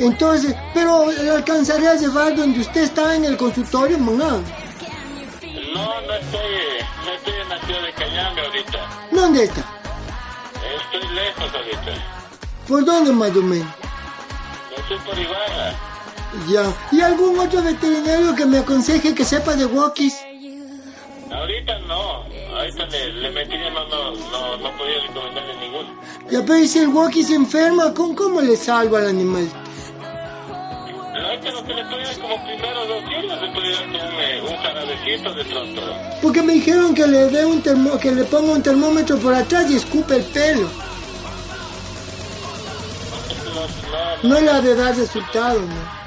Entonces, 0.00 0.56
pero 0.74 1.12
¿la 1.12 1.36
alcanzaré 1.36 1.86
a 1.86 1.94
llevar 1.94 2.34
donde 2.34 2.58
usted 2.58 2.82
está 2.82 3.14
en 3.14 3.24
el 3.24 3.36
consultorio, 3.36 3.98
maná? 3.98 4.30
No, 5.74 6.00
no 6.00 6.14
estoy, 6.14 6.50
no 7.04 7.12
estoy 7.12 7.34
en 7.40 7.48
la 7.48 7.60
ciudad 7.60 7.82
de 7.82 7.92
Cayanga 7.92 8.42
ahorita. 8.42 9.08
¿Dónde 9.12 9.44
está? 9.44 9.64
Estoy 10.90 11.14
lejos 11.14 11.54
ahorita. 11.54 12.04
¿Por 12.66 12.84
dónde 12.84 13.12
más 13.12 13.30
o 13.36 13.42
menos? 13.42 13.72
Estoy 14.76 14.98
por 14.98 15.16
Ibarra. 15.16 15.91
Ya. 16.48 16.72
¿Y 16.90 17.00
algún 17.00 17.38
otro 17.38 17.62
veterinario 17.62 18.34
que 18.34 18.46
me 18.46 18.58
aconseje 18.58 19.14
que 19.14 19.24
sepa 19.24 19.54
de 19.54 19.66
walkies? 19.66 20.16
Ahorita 21.30 21.78
no. 21.80 22.24
Ahorita 22.56 22.86
le, 22.86 23.12
le 23.12 23.30
metí 23.30 23.56
de 23.56 23.70
mano, 23.70 24.12
no, 24.12 24.56
no 24.58 24.76
podía 24.76 25.00
recomendarle 25.06 25.56
ninguno. 25.60 25.88
Ya, 26.30 26.44
pero 26.44 26.66
si 26.66 26.78
el 26.78 26.88
walkie 26.88 27.22
se 27.22 27.34
enferma, 27.34 27.92
¿cómo, 27.94 28.14
cómo 28.14 28.40
le 28.40 28.56
salvo 28.56 28.96
al 28.96 29.08
animal? 29.08 29.48
Lo 31.42 31.62
que 31.64 31.74
le 31.74 31.82
como 32.20 32.44
primero 32.44 32.86
dos 32.86 33.04
días, 33.08 33.24
le 33.24 33.48
un, 33.48 33.94
eh, 33.94 34.42
un 34.42 35.36
de 35.36 35.44
pronto. 35.44 35.82
Porque 36.20 36.42
me 36.42 36.54
dijeron 36.54 36.94
que 36.94 37.06
le 37.06 37.26
dé 37.28 37.44
un 37.44 37.62
termo, 37.62 37.98
que 37.98 38.12
le 38.12 38.24
ponga 38.24 38.52
un 38.52 38.62
termómetro 38.62 39.18
por 39.18 39.34
atrás 39.34 39.70
y 39.70 39.76
escupe 39.76 40.16
el 40.16 40.24
pelo. 40.24 40.68
No, 43.44 43.60
no, 43.60 44.28
no, 44.28 44.28
no 44.28 44.40
le 44.40 44.50
ha 44.50 44.60
de 44.60 44.74
dar 44.74 44.96
resultado, 44.96 45.60
¿no? 45.60 46.01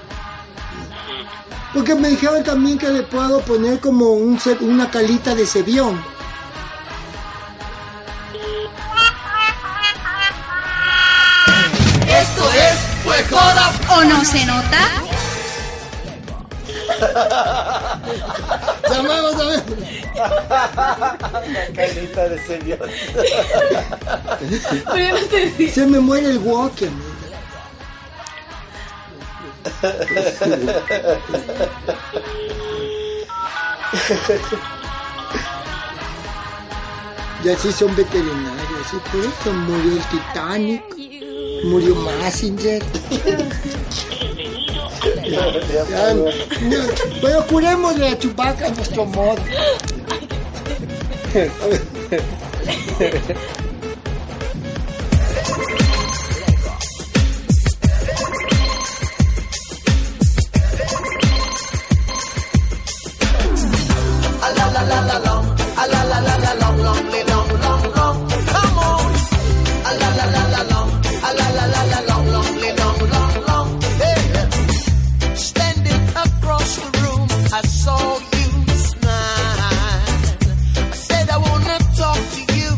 Porque 1.76 1.94
me 1.94 2.08
dijeron 2.08 2.42
también 2.42 2.78
que 2.78 2.88
le 2.88 3.04
puedo 3.04 3.42
poner 3.42 3.82
como 3.82 4.12
un, 4.12 4.40
una 4.62 4.90
calita 4.90 5.36
de 5.36 5.46
cebión. 5.46 6.02
Esto 12.08 12.50
es 12.54 12.80
pues 13.04 13.26
¿O 13.90 14.04
no 14.06 14.24
se 14.24 14.46
nota? 14.46 14.88
Llamamos 18.90 19.36
a 19.36 19.44
ver. 19.44 19.64
Calita 21.76 22.30
de 22.30 22.40
cebión. 22.40 22.80
se 25.74 25.86
me 25.86 26.00
muere 26.00 26.30
el 26.30 26.38
walker 26.38 26.90
y 37.44 37.50
así 37.50 37.72
son 37.72 37.96
veterinarios, 37.96 38.94
y 38.94 38.98
por 39.10 39.22
eso 39.22 39.54
murió 39.54 39.94
el 39.94 40.04
Titanic, 40.10 40.84
murió 41.66 41.96
Massinger. 41.96 42.84
Pero 47.22 47.46
curemos 47.48 47.98
la 47.98 48.18
chupaca 48.18 48.68
a 48.68 48.70
nuestro 48.70 49.06
modo. 49.06 49.38
la 65.88 66.02
long, 66.04 66.78
long, 66.78 67.00
long, 67.66 67.84
long. 67.96 68.18
Come 68.52 68.78
on. 68.78 69.14
A 69.88 69.90
la 70.00 70.10
long, 72.10 72.28
long, 72.32 72.60
long, 73.14 73.34
long, 73.48 73.70
Standing 75.36 76.04
across 76.26 76.70
the 76.78 76.88
room, 77.02 77.28
I 77.54 77.62
saw 77.62 78.20
you 78.38 78.50
smile. 78.90 80.02
I 80.78 80.80
said 81.08 81.26
I 81.30 81.38
wanna 81.38 81.78
talk 82.02 82.20
to 82.36 82.42
you 82.58 82.70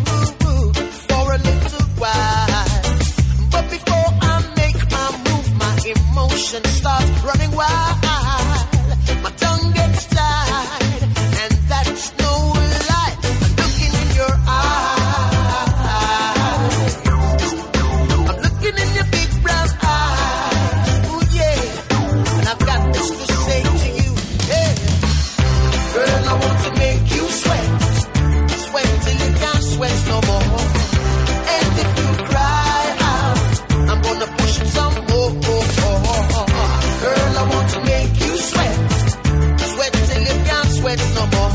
for 1.07 1.25
a 1.33 1.35
little 1.49 1.85
while, 2.01 2.65
but 3.51 3.65
before 3.69 4.09
I 4.21 4.23
make 4.61 4.79
my 4.95 5.07
move, 5.25 5.47
my 5.63 5.75
emotions 5.95 6.69
start 6.79 7.05
running 7.23 7.51
wild. 7.55 8.06
no 40.97 41.27
more. 41.27 41.46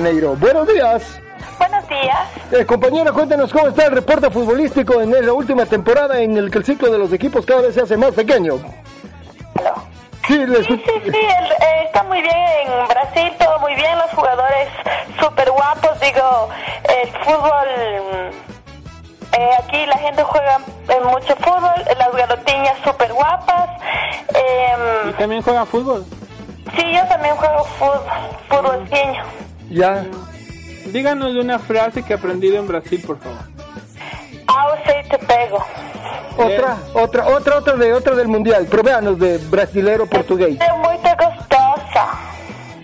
Paneiro. 0.00 0.36
Buenos 0.36 0.68
días. 0.68 1.18
Buenos 1.58 1.88
días. 1.88 2.18
Eh, 2.52 2.66
compañera, 2.66 3.12
cuéntenos 3.12 3.50
cómo 3.50 3.68
está 3.68 3.86
el 3.86 3.92
reporte 3.92 4.28
futbolístico 4.30 5.00
en 5.00 5.10
la 5.24 5.32
última 5.32 5.64
temporada 5.64 6.20
en 6.20 6.36
el 6.36 6.50
que 6.50 6.58
el 6.58 6.64
ciclo 6.66 6.92
de 6.92 6.98
los 6.98 7.10
equipos 7.14 7.46
cada 7.46 7.62
vez 7.62 7.72
se 7.74 7.80
hace 7.80 7.96
más 7.96 8.10
pequeño. 8.12 8.58
Sí, 10.26 10.36
les- 10.46 10.66
Sí, 10.66 10.76
sí, 10.84 10.92
sí, 11.02 11.08
el- 11.08 11.52
eh, 11.52 11.84
está 11.86 12.02
muy 12.02 12.20
bien 12.20 12.36
en 12.66 12.88
Brasil, 12.88 13.32
todo 13.38 13.58
muy 13.60 13.74
bien, 13.74 13.96
los 13.96 14.10
jugadores 14.10 14.68
súper 15.18 15.50
guapos, 15.50 15.98
digo, 16.00 16.48
el 17.02 17.08
fútbol, 17.24 17.68
mm, 18.12 19.34
eh, 19.34 19.50
aquí 19.64 19.86
la 19.86 19.96
gente 19.96 20.22
juega 20.24 20.58
eh, 20.90 21.00
mucho 21.04 21.34
fútbol, 21.36 21.72
las 21.96 22.12
garotiñas 22.14 22.76
súper 22.84 23.14
guapas, 23.14 23.70
¿Y 24.28 25.08
eh, 25.08 25.14
también 25.18 25.40
juega 25.40 25.64
fútbol? 25.64 26.04
sí, 26.76 26.92
yo 26.92 27.02
también 27.08 27.34
juego 27.36 27.64
fútbol, 27.78 28.02
fútbolciño. 28.50 29.45
Ya. 29.70 30.04
Díganos 30.86 31.34
una 31.34 31.58
frase 31.58 32.02
que 32.02 32.12
ha 32.14 32.16
aprendido 32.16 32.58
en 32.58 32.68
Brasil, 32.68 33.02
por 33.06 33.18
favor. 33.18 33.38
Auce 34.46 35.02
y 35.04 35.08
te 35.08 35.18
pego. 35.18 35.64
Otra, 36.36 36.76
otra, 36.94 37.26
otra, 37.26 37.56
otra 37.58 37.76
de 37.76 37.92
otra 37.92 38.14
del 38.14 38.28
mundial. 38.28 38.66
Provéanos 38.66 39.18
de 39.18 39.38
brasilero 39.38 40.06
portugués. 40.06 40.58
Es 40.60 40.76
muy 40.76 40.96
gostosa. 40.96 42.08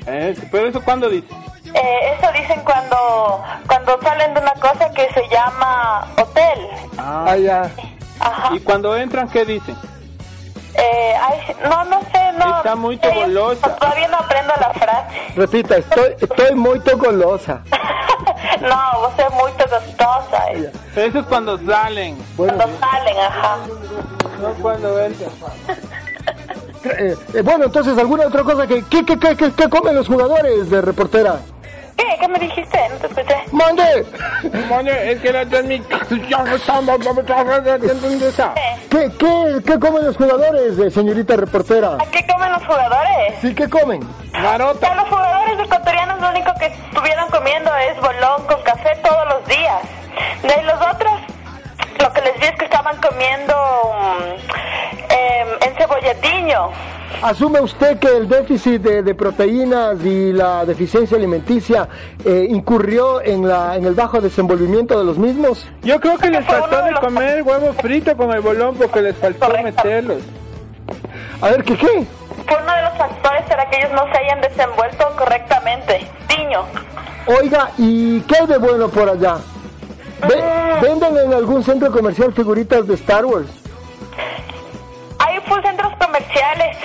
Eh, 0.07 0.35
pero 0.51 0.67
eso 0.67 0.83
cuándo 0.83 1.09
dice? 1.09 1.29
Eh, 1.75 2.17
eso 2.19 2.31
dicen 2.33 2.61
cuando 2.65 3.43
cuando 3.67 3.99
salen 4.03 4.35
de 4.35 4.41
una 4.41 4.55
cosa 4.55 4.91
que 4.93 5.09
se 5.13 5.23
llama 5.29 6.07
hotel. 6.17 6.69
Ah, 6.99 7.37
ya. 7.37 7.71
Ajá. 8.21 8.55
¿Y 8.55 8.61
cuando 8.61 8.97
entran 8.97 9.29
qué 9.29 9.45
dicen? 9.45 9.77
Eh, 10.75 11.15
ay, 11.21 11.57
no, 11.65 11.85
no 11.85 12.01
sé, 12.13 12.33
no. 12.39 12.57
Está 12.59 12.75
muy 12.77 12.99
Eh, 13.03 13.11
golosa. 13.15 13.77
Todavía 13.77 14.09
no 14.09 14.17
aprendo 14.19 14.53
la 14.61 14.71
frase. 14.75 15.33
Repita, 15.37 15.77
estoy, 15.77 16.15
estoy 16.21 16.55
muy 16.55 16.79
golosa. 16.97 17.61
No, 18.61 19.01
vos 19.01 19.13
es 19.19 19.31
muy 19.35 19.51
gostosa. 19.53 20.53
eh. 20.53 20.71
Eso 20.95 21.19
es 21.21 21.27
cuando 21.27 21.59
salen. 21.67 22.17
Cuando 22.37 22.65
salen, 22.79 23.19
ajá. 23.19 23.57
No 24.41 24.49
cuando 24.61 25.01
entran. 25.01 25.31
Eh, 26.85 27.17
eh, 27.35 27.43
bueno, 27.43 27.65
entonces, 27.65 27.97
¿alguna 27.99 28.27
otra 28.27 28.43
cosa 28.45 28.67
que... 28.67 28.85
¿Qué, 28.85 29.05
qué, 29.05 29.19
qué, 29.19 29.37
qué- 29.37 29.53
qué 29.53 29.69
comen 29.69 29.97
los 29.97 30.07
jugadores 30.07 30.71
de 30.71 30.81
reportera? 30.81 31.41
¿Qué? 32.03 32.19
¿Qué 32.19 32.29
me 32.29 32.39
dijiste? 32.39 32.79
No 32.91 32.97
te 32.97 33.07
escuché. 33.07 33.37
¡Mande! 33.53 34.07
Mande, 34.69 35.13
es 35.13 35.21
que 35.21 35.33
la 35.33 35.47
transmisión 35.47 36.49
estamos... 36.49 36.99
¿Qué, 38.91 39.11
qué, 39.19 39.63
qué 39.65 39.79
comen 39.79 40.05
los 40.05 40.17
jugadores, 40.17 40.79
eh, 40.79 40.91
señorita 40.91 41.37
reportera? 41.37 41.99
¿Qué 42.11 42.27
comen 42.27 42.53
los 42.53 42.67
jugadores? 42.67 43.35
Sí, 43.41 43.55
¿qué 43.55 43.69
comen? 43.69 44.01
Ya 44.33 44.59
los 44.59 45.09
jugadores 45.09 45.61
ecuatorianos 45.61 46.21
lo 46.21 46.31
único 46.31 46.53
que 46.59 46.67
estuvieron 46.67 47.31
comiendo 47.31 47.71
es 47.77 47.97
bolón 48.01 48.47
con 48.47 48.61
café 48.63 48.97
todos 49.03 49.29
los 49.29 49.47
días. 49.47 49.83
De 50.43 50.63
los 50.65 50.75
otros, 50.75 51.13
lo 52.03 52.13
que 52.13 52.21
les 52.21 52.39
vi 52.39 52.47
es 52.47 52.57
que 52.59 52.65
estaban 52.65 52.97
comiendo 52.97 53.55
mm, 53.55 55.13
em, 55.13 55.49
encebolladiño. 55.71 56.71
¿Asume 57.23 57.61
usted 57.61 57.99
que 57.99 58.09
el 58.09 58.29
déficit 58.29 58.83
de, 58.83 59.03
de 59.03 59.15
proteínas 59.15 60.05
y 60.05 60.33
la 60.33 60.65
deficiencia 60.65 61.17
alimenticia 61.17 61.89
eh, 62.25 62.47
incurrió 62.51 63.23
en, 63.23 63.47
la, 63.47 63.77
en 63.77 63.85
el 63.85 63.95
bajo 63.95 64.21
desenvolvimiento 64.21 64.99
de 64.99 65.05
los 65.05 65.19
mismos? 65.19 65.65
Yo 65.83 66.01
creo 66.01 66.19
que 66.19 66.31
les 66.31 66.45
faltó 66.45 66.83
de 66.83 66.93
comer 66.95 67.43
huevo 67.43 67.73
frito 67.75 68.17
con 68.17 68.33
el 68.33 68.41
bolón 68.41 68.75
porque 68.75 69.03
les 69.03 69.17
faltó 69.17 69.49
meterlos. 69.63 70.23
A 71.41 71.51
ver, 71.51 71.63
¿qué 71.63 71.77
qué? 71.77 72.07
Fue 72.47 72.57
uno 72.61 72.75
de 72.75 72.83
los 72.83 72.99
factores 72.99 73.43
para 73.49 73.71
que 73.71 73.77
ellos 73.77 73.93
no 73.93 74.05
se 74.13 74.19
hayan 74.19 74.41
desenvuelto 74.41 75.05
correctamente. 75.17 76.11
Tiño. 76.27 76.65
Oiga, 77.27 77.71
¿y 77.79 78.21
qué 78.23 78.37
hay 78.41 78.47
de 78.49 78.59
bueno 78.59 78.89
por 78.89 79.09
allá? 79.09 79.37
Ve- 80.29 80.79
¿Venden 80.81 81.17
en 81.19 81.33
algún 81.35 81.63
centro 81.65 81.91
comercial 81.91 82.33
figuritas 82.33 82.87
de 82.87 82.95
Star 82.95 83.25
Wars? 83.25 83.49
Hay 85.19 85.41
full 85.49 85.61
centros 85.63 85.93
comerciales 85.99 86.77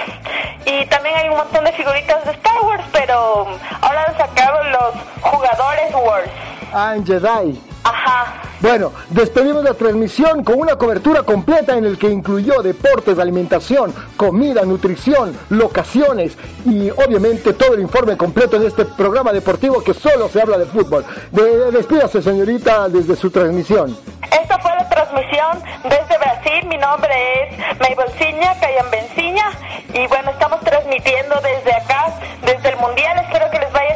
y 0.65 0.85
también 0.87 1.15
hay 1.15 1.29
un 1.29 1.37
montón 1.37 1.63
de 1.65 1.71
figuritas 1.73 2.23
de 2.25 2.31
Star 2.31 2.61
Wars, 2.63 2.83
pero 2.91 3.47
ahora 3.81 4.05
han 4.07 4.17
sacado 4.17 4.63
los 4.65 4.93
jugadores 5.21 5.93
Wars. 5.93 6.29
Ah, 6.73 6.93
en 6.95 7.05
Jedi. 7.05 7.59
Ajá. 7.83 8.41
Bueno, 8.59 8.91
despedimos 9.09 9.63
la 9.63 9.73
transmisión 9.75 10.43
con 10.43 10.59
una 10.59 10.75
cobertura 10.75 11.23
completa 11.23 11.77
en 11.77 11.85
el 11.85 11.97
que 11.97 12.09
incluyó 12.09 12.61
deportes, 12.61 13.19
alimentación, 13.19 13.93
comida, 14.17 14.63
nutrición, 14.63 15.37
locaciones 15.49 16.37
y 16.65 16.89
obviamente 16.89 17.53
todo 17.53 17.75
el 17.75 17.81
informe 17.81 18.17
completo 18.17 18.57
en 18.57 18.65
este 18.65 18.83
programa 18.85 19.31
deportivo 19.31 19.81
que 19.83 19.93
solo 19.93 20.27
se 20.27 20.41
habla 20.41 20.57
de 20.57 20.65
fútbol. 20.65 21.05
De- 21.31 21.71
despídase, 21.71 22.21
señorita, 22.21 22.89
desde 22.89 23.15
su 23.15 23.29
transmisión. 23.29 23.95
Esta 24.31 24.57
fue 24.59 24.71
la 24.75 24.89
transmisión 24.89 25.59
desde 25.83 26.17
Brasil. 26.17 26.67
Mi 26.67 26.77
nombre 26.77 27.13
es 27.43 27.57
Mabel 27.79 28.11
Ciña, 28.17 28.59
Cayan 28.59 28.89
Benciña. 28.91 29.45
Y 29.93 30.07
bueno, 30.07 30.31
estamos 30.31 30.59
transmitiendo 30.61 31.35
desde 31.41 31.73
acá, 31.73 32.07
desde 32.43 32.69
el 32.69 32.77
Mundial. 32.77 33.17
Espero 33.23 33.49
que 33.51 33.59
les 33.59 33.71
vaya 33.71 33.95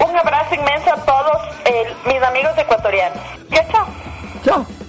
Un 0.00 0.16
abrazo 0.16 0.54
inmenso 0.54 0.92
a 0.92 0.96
todos 0.96 1.36
eh, 1.64 1.94
mis 2.06 2.22
amigos 2.22 2.56
ecuatorianos. 2.56 3.18
Ya, 3.50 3.66
chao. 3.68 3.86
Chao. 4.44 4.79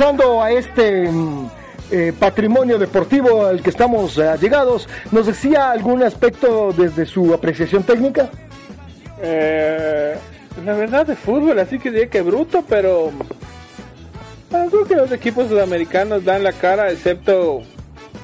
Regresando 0.00 0.42
a 0.42 0.50
este 0.50 1.08
mm, 1.10 1.46
eh, 1.90 2.12
patrimonio 2.18 2.78
deportivo 2.78 3.44
al 3.46 3.62
que 3.62 3.68
estamos 3.70 4.16
eh, 4.16 4.34
llegados, 4.40 4.88
¿nos 5.12 5.26
decía 5.26 5.70
algún 5.70 6.02
aspecto 6.02 6.72
desde 6.76 7.04
su 7.04 7.34
apreciación 7.34 7.82
técnica? 7.82 8.30
Eh, 9.20 10.14
la 10.64 10.72
verdad 10.72 11.06
de 11.06 11.16
fútbol, 11.16 11.58
así 11.58 11.78
que 11.78 11.90
diría 11.90 12.08
que 12.08 12.22
bruto, 12.22 12.64
pero 12.66 13.10
ah, 14.52 14.64
creo 14.70 14.86
que 14.86 14.96
los 14.96 15.12
equipos 15.12 15.48
sudamericanos 15.48 16.24
dan 16.24 16.44
la 16.44 16.52
cara, 16.52 16.90
excepto 16.90 17.60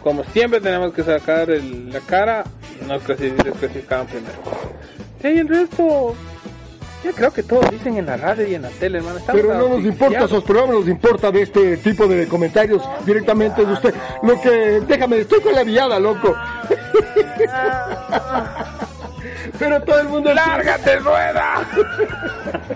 como 0.02 0.24
siempre 0.24 0.60
tenemos 0.60 0.94
que 0.94 1.02
sacar 1.02 1.50
el- 1.50 1.92
la 1.92 2.00
cara, 2.00 2.44
no 2.88 2.98
clasific- 3.00 3.52
clasificaron 3.52 4.06
primero. 4.06 4.34
Sí, 5.20 5.28
el 5.28 5.48
resto, 5.48 6.14
yo 7.06 7.12
creo 7.12 7.30
que 7.32 7.44
todos 7.44 7.70
dicen 7.70 7.96
en 7.96 8.06
la 8.06 8.16
radio 8.16 8.48
y 8.48 8.54
en 8.56 8.62
la 8.62 8.70
tele, 8.70 8.98
hermano. 8.98 9.18
estamos 9.18 9.40
Pero 9.40 9.54
no 9.54 9.68
nos 9.68 9.84
importa 9.84 10.26
sus 10.26 10.42
programas, 10.42 10.76
nos 10.76 10.88
importa 10.88 11.30
de 11.30 11.42
este 11.42 11.76
tipo 11.76 12.08
de 12.08 12.26
comentarios 12.26 12.82
directamente 13.04 13.64
de 13.64 13.72
usted. 13.72 13.94
Lo 14.24 14.40
que, 14.40 14.80
déjame, 14.86 15.20
estoy 15.20 15.40
con 15.40 15.54
la 15.54 15.62
viada, 15.62 16.00
loco. 16.00 16.34
Pero 19.58 19.80
todo 19.82 20.00
el 20.00 20.08
mundo... 20.08 20.34
¡Lárgate, 20.34 20.98
rueda! 20.98 21.64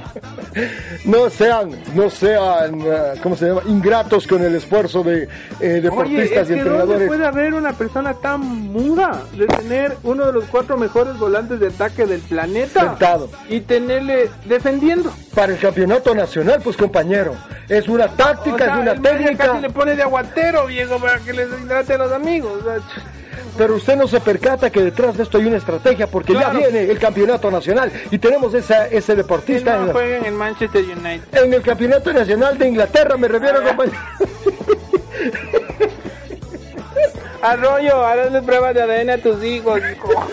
No 1.04 1.30
sean, 1.30 1.70
no 1.94 2.10
sean, 2.10 2.80
ah, 2.90 3.14
¿cómo 3.22 3.36
se 3.36 3.46
llama? 3.48 3.62
Ingratos 3.66 4.26
con 4.26 4.42
el 4.42 4.54
esfuerzo 4.54 5.02
de 5.02 5.28
eh, 5.60 5.80
deportistas 5.82 6.46
Oye, 6.48 6.54
y 6.56 6.58
que 6.58 6.64
¿dónde 6.64 6.70
entrenadores. 6.70 7.08
puede 7.08 7.26
haber 7.26 7.54
una 7.54 7.72
persona 7.72 8.14
tan 8.14 8.40
muda 8.40 9.22
de 9.36 9.46
tener 9.46 9.96
uno 10.02 10.26
de 10.26 10.32
los 10.32 10.44
cuatro 10.46 10.76
mejores 10.76 11.16
volantes 11.18 11.60
de 11.60 11.68
ataque 11.68 12.06
del 12.06 12.20
planeta 12.20 12.80
Sentado. 12.80 13.28
y 13.48 13.60
tenerle 13.60 14.30
defendiendo? 14.46 15.12
Para 15.34 15.52
el 15.52 15.58
campeonato 15.58 16.14
nacional, 16.14 16.60
pues 16.62 16.76
compañero, 16.76 17.34
es 17.68 17.88
una 17.88 18.08
táctica, 18.08 18.54
O 18.54 18.58
sea, 18.58 18.74
es 18.74 18.80
una 18.82 18.92
el 18.92 19.02
técnica. 19.02 19.46
casi 19.46 19.60
le 19.60 19.70
pone 19.70 19.94
de 19.94 20.02
aguatero, 20.02 20.66
viejo, 20.66 20.98
para 20.98 21.18
que 21.20 21.32
les 21.32 21.48
hidrate 21.62 21.94
a 21.94 21.98
los 21.98 22.12
amigos. 22.12 22.60
o 22.60 22.64
sea, 22.64 22.76
Pero 23.60 23.74
usted 23.74 23.94
no 23.94 24.08
se 24.08 24.20
percata 24.20 24.70
que 24.70 24.82
detrás 24.82 25.18
de 25.18 25.22
esto 25.22 25.36
hay 25.36 25.44
una 25.44 25.58
estrategia, 25.58 26.06
porque 26.06 26.32
Claro. 26.32 26.58
ya 26.58 26.68
viene 26.70 26.90
el 26.90 26.98
campeonato 26.98 27.50
nacional 27.50 27.92
y 28.10 28.18
tenemos 28.18 28.54
esa, 28.54 28.86
ese 28.86 29.14
deportista 29.14 29.76
no 29.76 29.88
en, 29.88 29.92
jueguen 29.92 30.24
en 30.24 30.34
Manchester 30.34 30.82
United. 30.82 31.44
en 31.44 31.52
el 31.52 31.60
campeonato 31.60 32.10
nacional 32.10 32.56
de 32.56 32.68
Inglaterra, 32.68 33.18
me 33.18 33.28
refiero, 33.28 33.58
Ah, 33.62 33.66
compañero. 33.68 33.98
Arroyo, 37.42 38.06
hazle 38.06 38.40
pruebas 38.40 38.74
de 38.74 38.80
ADN 38.80 39.10
a 39.10 39.18
tus 39.18 39.44
hijos, 39.44 39.78
hijo. 39.92 40.08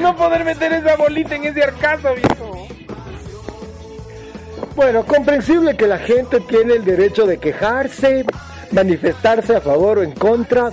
no 0.00 0.16
poder 0.16 0.44
meter 0.44 0.72
esa 0.72 0.96
bolita 0.96 1.36
en 1.36 1.44
ese 1.44 1.62
arcazo, 1.62 2.12
viejo. 2.16 2.66
Bueno, 4.74 5.04
comprensible 5.04 5.76
que 5.76 5.86
la 5.86 5.98
gente 5.98 6.40
tiene 6.40 6.74
el 6.74 6.84
derecho 6.84 7.24
de 7.24 7.38
quejarse, 7.38 8.24
manifestarse 8.72 9.56
a 9.56 9.60
favor 9.60 9.98
o 9.98 10.02
en 10.02 10.12
contra. 10.12 10.70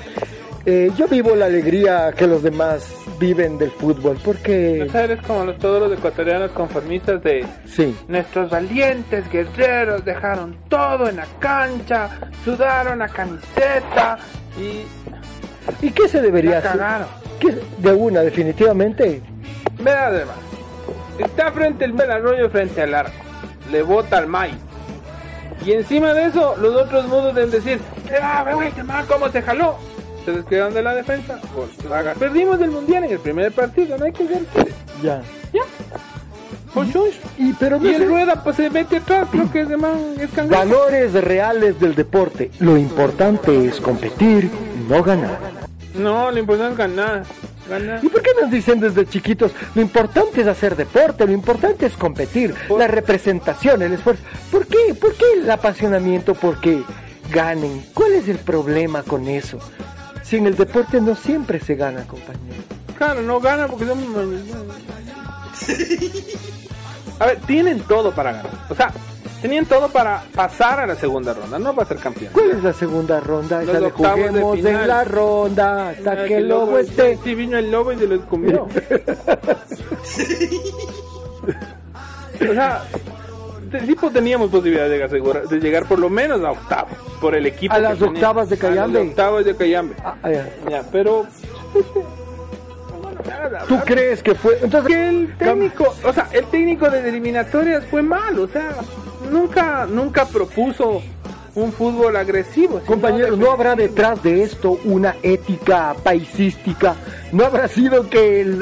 Eh, 0.67 0.89
yo 0.97 1.07
vivo 1.07 1.35
la 1.35 1.45
alegría 1.45 2.11
que 2.17 2.25
los 2.25 2.41
demás 2.41 2.91
viven 3.19 3.57
del 3.59 3.69
fútbol, 3.69 4.17
porque 4.25 4.87
eres 4.93 5.21
como 5.21 5.45
los, 5.45 5.59
todos 5.59 5.79
los 5.79 5.95
ecuatorianos 5.95 6.49
conformistas 6.51 7.21
de 7.23 7.45
sí, 7.67 7.95
nuestros 8.07 8.49
valientes 8.49 9.29
guerreros 9.31 10.03
dejaron 10.03 10.57
todo 10.67 11.07
en 11.07 11.17
la 11.17 11.27
cancha, 11.37 12.09
sudaron 12.43 12.97
la 12.97 13.07
camiseta 13.07 14.17
y 14.59 15.85
¿y 15.85 15.91
qué 15.91 16.07
se 16.07 16.19
debería 16.21 16.57
hacer? 16.57 16.71
cagaron. 16.71 17.07
¿Qué- 17.39 17.59
De 17.77 17.93
una, 17.93 18.21
definitivamente. 18.21 19.21
Vea 19.83 20.07
además, 20.07 20.35
está 21.19 21.51
frente 21.51 21.85
el 21.85 21.99
arroyo 22.11 22.49
frente 22.49 22.81
al 22.81 22.95
arco, 22.95 23.13
le 23.71 23.83
bota 23.83 24.17
al 24.17 24.25
maíz. 24.27 24.55
Y 25.63 25.71
encima 25.73 26.13
de 26.13 26.25
eso, 26.27 26.55
los 26.59 26.75
otros 26.75 27.07
mudos 27.07 27.35
deben 27.35 27.51
decir, 27.51 27.79
ah, 28.21 28.45
güey, 28.53 28.71
qué 28.71 28.83
mal, 28.83 29.05
cómo 29.05 29.29
se 29.29 29.41
jaló. 29.41 29.75
Se 30.25 30.31
descuidaron 30.31 30.73
de 30.73 30.81
la 30.81 30.95
defensa. 30.95 31.39
gol. 31.55 31.69
Perdimos 32.17 32.59
el 32.59 32.71
mundial 32.71 33.03
en 33.03 33.11
el 33.11 33.19
primer 33.19 33.51
partido, 33.51 33.97
no 33.97 34.05
hay 34.05 34.11
que 34.11 34.27
ser. 34.27 34.43
Ya. 35.03 35.21
Shush. 36.75 37.15
Y, 37.37 37.53
pero 37.53 37.79
no 37.79 37.85
Y 37.89 37.93
el 37.93 38.01
sé- 38.01 38.05
rueda 38.07 38.43
pues 38.43 38.57
se 38.57 38.69
mete 38.69 38.97
atrás, 38.97 39.27
creo 39.31 39.49
que 39.51 39.61
es 39.61 39.69
de 39.69 39.77
man, 39.77 39.97
es 40.19 40.29
cangrejo. 40.31 40.61
Valores 40.61 41.13
reales 41.13 41.79
del 41.79 41.95
deporte. 41.95 42.51
Lo 42.59 42.75
importante 42.77 43.65
es 43.65 43.79
competir, 43.79 44.49
no 44.89 45.01
ganar. 45.01 45.37
No, 45.93 46.29
lo 46.31 46.37
importante 46.37 46.73
es 46.73 46.77
ganar. 46.77 47.23
Ganar. 47.69 48.03
¿Y 48.03 48.09
por 48.09 48.21
qué 48.21 48.31
nos 48.39 48.51
dicen 48.51 48.79
desde 48.79 49.05
chiquitos? 49.05 49.51
Lo 49.73 49.81
importante 49.81 50.41
es 50.41 50.47
hacer 50.47 50.75
deporte, 50.75 51.25
lo 51.25 51.31
importante 51.31 51.85
es 51.85 51.97
competir, 51.97 52.53
la 52.77 52.87
representación, 52.87 53.81
el 53.81 53.93
esfuerzo. 53.93 54.23
¿Por 54.51 54.67
qué? 54.67 54.93
¿Por 54.99 55.15
qué 55.15 55.25
el 55.37 55.49
apasionamiento? 55.49 56.35
¿Por 56.35 56.59
qué 56.59 56.83
ganen? 57.31 57.85
¿Cuál 57.93 58.13
es 58.13 58.27
el 58.27 58.37
problema 58.37 59.03
con 59.03 59.27
eso? 59.27 59.59
Si 60.23 60.37
en 60.37 60.47
el 60.47 60.55
deporte 60.55 61.01
no 61.01 61.15
siempre 61.15 61.59
se 61.59 61.75
gana, 61.75 62.05
compañero. 62.07 62.63
Claro, 62.97 63.21
no 63.21 63.39
gana 63.39 63.67
porque 63.67 63.85
somos... 63.85 64.05
A 67.19 67.27
ver, 67.27 67.39
tienen 67.47 67.79
todo 67.81 68.13
para 68.13 68.33
ganar. 68.33 68.51
O 68.69 68.75
sea, 68.75 68.91
tenían 69.45 69.65
todo 69.65 69.89
para 69.89 70.23
pasar 70.33 70.79
a 70.79 70.87
la 70.87 70.95
segunda 70.95 71.33
ronda, 71.33 71.59
no 71.59 71.75
para 71.75 71.87
ser 71.87 71.97
campeón. 71.97 72.31
¿Cuál 72.33 72.51
es 72.51 72.63
la 72.63 72.73
segunda 72.73 73.19
ronda? 73.19 73.59
Los 73.61 73.69
Esa 73.69 73.79
de 73.79 73.85
de 73.85 73.91
juguemos 73.91 74.55
final. 74.55 74.81
en 74.81 74.87
la 74.87 75.03
ronda 75.03 75.89
hasta 75.89 76.11
Mira, 76.11 76.25
que 76.25 76.37
el 76.37 76.47
lobo 76.47 76.77
esté. 76.79 77.17
Sí, 77.23 77.35
vino 77.35 77.57
el 77.57 77.69
lobo 77.69 77.91
y 77.91 77.97
se 77.99 78.07
lo 78.07 78.21
comió. 78.25 78.63
o 82.41 82.53
sea, 82.53 82.83
de- 83.71 83.79
sí 83.85 83.95
teníamos 84.13 84.49
posibilidad 84.49 84.89
de, 84.89 85.03
asegurar- 85.03 85.47
de 85.47 85.59
llegar 85.59 85.85
por 85.85 85.99
lo 85.99 86.09
menos 86.09 86.43
a 86.43 86.51
octavos 86.51 86.93
por 87.21 87.35
el 87.35 87.45
equipo. 87.45 87.73
A 87.73 87.79
las 87.79 87.97
tenía. 87.97 88.13
octavas 88.13 88.49
de 88.49 88.57
Cayambe. 88.57 88.99
A 88.99 89.01
las 89.03 89.09
octavas 89.11 89.45
de 89.45 89.55
Cayambe. 89.55 89.95
Ah, 90.03 90.15
ya. 90.23 90.49
Ya, 90.69 90.83
pero 90.91 91.25
¿Tú 93.67 93.79
crees 93.85 94.21
que 94.23 94.35
fue? 94.35 94.57
Entonces, 94.61 94.87
que 94.93 95.07
el 95.09 95.35
técnico, 95.37 95.93
o 96.03 96.13
sea, 96.13 96.27
el 96.31 96.45
técnico 96.45 96.89
de 96.89 97.07
eliminatorias 97.09 97.83
fue 97.85 98.01
malo, 98.01 98.43
o 98.43 98.47
sea, 98.47 98.75
nunca, 99.25 99.85
nunca 99.85 100.25
propuso 100.25 101.01
un 101.55 101.71
fútbol 101.71 102.15
agresivo. 102.17 102.79
Compañeros, 102.85 103.37
¿no 103.37 103.49
habrá 103.51 103.75
detrás 103.75 104.21
de 104.21 104.43
esto 104.43 104.77
una 104.83 105.15
ética 105.23 105.95
paisística? 106.03 106.95
¿No 107.31 107.45
habrá 107.45 107.67
sido 107.69 108.09
que 108.09 108.41
el, 108.41 108.59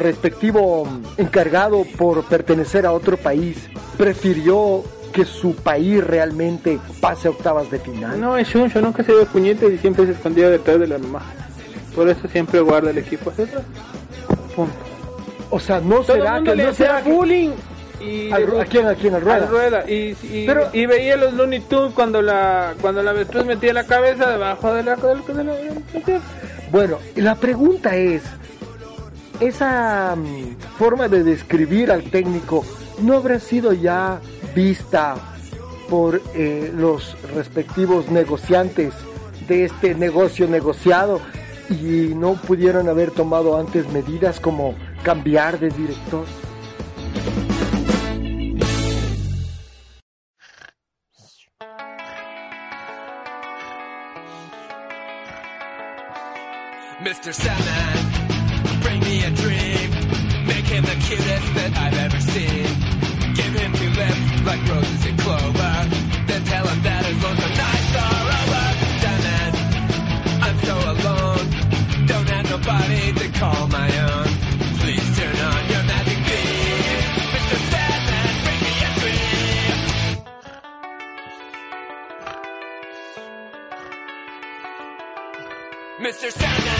respectivo 0.00 0.88
encargado 1.16 1.84
por 1.96 2.24
pertenecer 2.24 2.84
a 2.84 2.92
otro 2.92 3.16
país 3.16 3.68
prefirió 3.96 4.82
que 5.12 5.24
su 5.24 5.54
país 5.54 6.02
realmente 6.02 6.80
pase 7.00 7.28
a 7.28 7.30
octavas 7.30 7.70
de 7.70 7.78
final? 7.78 8.20
No, 8.20 8.36
es 8.36 8.48
Shuncho, 8.48 8.80
nunca 8.80 9.04
se 9.04 9.12
dio 9.12 9.24
puñetes 9.26 9.72
y 9.72 9.78
siempre 9.78 10.06
se 10.06 10.12
escondía 10.12 10.50
detrás 10.50 10.80
de 10.80 10.88
la 10.88 10.98
mamá. 10.98 11.22
Por 11.94 12.08
eso 12.08 12.26
siempre 12.26 12.60
guarda 12.60 12.90
el 12.90 12.98
equipo 12.98 13.30
hacia 13.30 13.44
atrás. 13.44 13.62
Punto. 14.56 14.72
O 15.50 15.60
sea, 15.60 15.80
¿no 15.80 15.96
Todo 16.00 16.16
el 16.16 16.22
será 16.22 16.34
mundo 16.36 16.50
que 16.50 16.56
le 16.56 16.64
no 16.64 16.74
será 16.74 17.02
que- 17.02 17.12
bullying 17.12 17.50
y 18.04 18.30
¿Al 18.32 18.46
ru- 18.46 18.60
¿A 18.60 18.64
quién? 18.64 18.86
¿A 18.86 18.94
quién? 18.94 19.14
¿Al 19.14 19.22
rueda? 19.22 19.36
Al 19.36 19.48
rueda. 19.48 19.90
Y, 19.90 20.16
y, 20.22 20.44
Pero- 20.46 20.68
y 20.72 20.86
veía 20.86 21.16
los 21.16 21.32
Looney 21.34 21.60
Tunes 21.60 21.92
cuando 21.94 22.20
la 22.22 22.74
cuando 22.80 23.02
la 23.02 23.10
avestruz 23.12 23.44
metía 23.44 23.72
la 23.72 23.84
cabeza 23.84 24.30
debajo 24.30 24.72
de 24.74 24.82
la, 24.82 24.96
de 24.96 25.14
la, 25.14 25.20
de 25.22 25.44
la- 25.44 25.54
de 25.54 26.12
la- 26.12 26.20
Bueno, 26.70 26.98
la 27.16 27.34
pregunta 27.36 27.96
es, 27.96 28.22
esa 29.40 30.14
mm, 30.16 30.56
forma 30.78 31.08
de 31.08 31.22
describir 31.24 31.90
al 31.90 32.04
técnico 32.04 32.64
no 33.00 33.14
habrá 33.16 33.38
sido 33.40 33.72
ya 33.72 34.20
vista 34.54 35.14
por 35.88 36.20
eh, 36.34 36.72
los 36.74 37.16
respectivos 37.34 38.08
negociantes 38.10 38.94
de 39.48 39.64
este 39.64 39.94
negocio 39.94 40.46
negociado 40.48 41.20
y 41.68 42.12
no 42.14 42.34
pudieron 42.34 42.88
haber 42.88 43.10
tomado 43.10 43.58
antes 43.58 43.88
medidas 43.90 44.38
como 44.40 44.74
cambiar 45.02 45.58
de 45.58 45.68
director. 45.70 46.24
Mr. 57.12 57.28
Sandman, 57.34 58.80
bring 58.80 59.00
me 59.00 59.22
a 59.22 59.30
dream. 59.32 59.90
Make 60.46 60.64
him 60.64 60.82
the 60.82 60.96
cutest 61.04 61.54
that 61.56 61.76
I've 61.76 61.98
ever 62.06 62.20
seen. 62.20 62.64
Give 63.36 63.52
him 63.52 63.70
two 63.74 63.90
lips 64.00 64.46
like 64.48 64.62
roses 64.66 65.04
and 65.04 65.18
clover. 65.20 65.74
Then 66.26 66.42
tell 66.44 66.66
him 66.66 66.82
that 66.82 67.04
his 67.04 67.22
lonesome 67.22 67.52
nights 67.52 67.94
are 68.00 68.32
over. 68.40 68.64
Sandman, 69.04 69.52
I'm 70.40 70.58
so 70.64 70.72
alone. 70.72 71.46
Don't 72.08 72.28
have 72.32 72.48
nobody 72.48 73.12
to 73.12 73.28
call 73.38 73.68
my 73.68 73.88
own. 74.08 74.28
Please 74.80 75.04
turn 75.18 75.36
on 75.36 75.62
your 75.68 75.84
magic 75.92 76.16
beam. 76.16 76.96
Mr. 77.36 77.56
Sandman, 77.72 78.32
bring 78.40 78.60
me 78.64 78.72
a 78.88 78.90
dream. 79.04 79.76
Mr. 86.08 86.32
Sandman, 86.32 86.71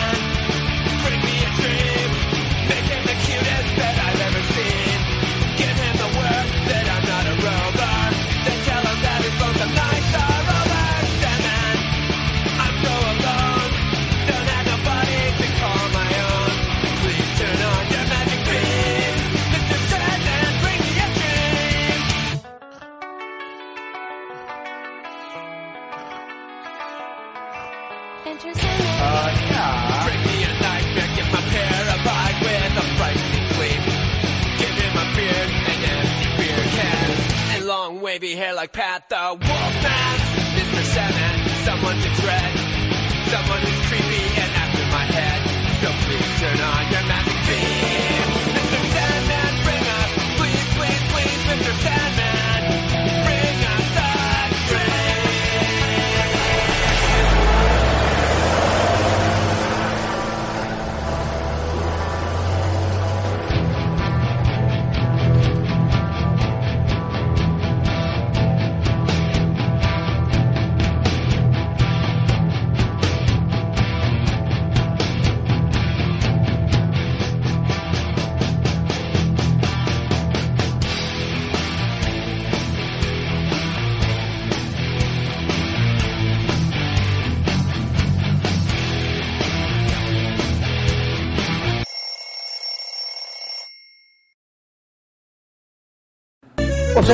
wavy 38.12 38.34
hair 38.34 38.52
like 38.52 38.72
Pat 38.74 39.08
the 39.08 39.16
Wolfman. 39.16 40.16
Mr. 40.58 40.82
Sandman, 40.92 41.34
someone 41.64 41.96
to 41.96 42.10
dread. 42.20 42.52
Someone 43.32 43.71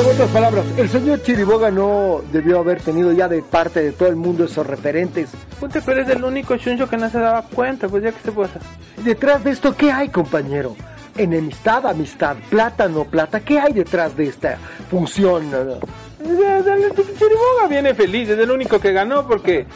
en 0.01 0.07
otras 0.07 0.31
palabras, 0.31 0.65
el 0.77 0.89
señor 0.89 1.23
Chiriboga 1.23 1.71
no 1.73 2.21
debió 2.31 2.61
haber 2.61 2.81
tenido 2.81 3.13
ya 3.13 3.27
de 3.27 3.43
parte 3.43 3.83
de 3.83 3.93
todo 3.93 4.09
el 4.09 4.15
mundo 4.15 4.45
esos 4.45 4.65
referentes. 4.65 5.31
Puta, 5.59 5.81
pero 5.85 6.03
es 6.03 6.09
el 6.09 6.23
único 6.23 6.57
chuncho 6.57 6.89
que 6.89 6.97
no 6.97 7.11
se 7.11 7.19
daba 7.19 7.43
cuenta, 7.43 7.89
pues 7.89 8.05
ya 8.05 8.13
que 8.13 8.21
se 8.21 8.41
hacer. 8.41 8.63
Detrás 9.03 9.43
de 9.43 9.51
esto, 9.51 9.75
¿qué 9.75 9.91
hay, 9.91 10.09
compañero? 10.09 10.77
Enemistad, 11.17 11.85
amistad, 11.87 12.37
plata, 12.49 12.89
no 12.89 13.05
plata, 13.05 13.41
¿qué 13.41 13.59
hay 13.59 13.73
detrás 13.73 14.17
de 14.17 14.29
esta 14.29 14.57
función? 14.89 15.51
Ya, 15.51 16.63
dale, 16.63 16.91
tu 16.91 17.03
Chiriboga 17.03 17.67
viene 17.69 17.93
feliz, 17.95 18.29
es 18.29 18.39
el 18.39 18.51
único 18.51 18.79
que 18.79 18.93
ganó 18.93 19.27
porque 19.27 19.67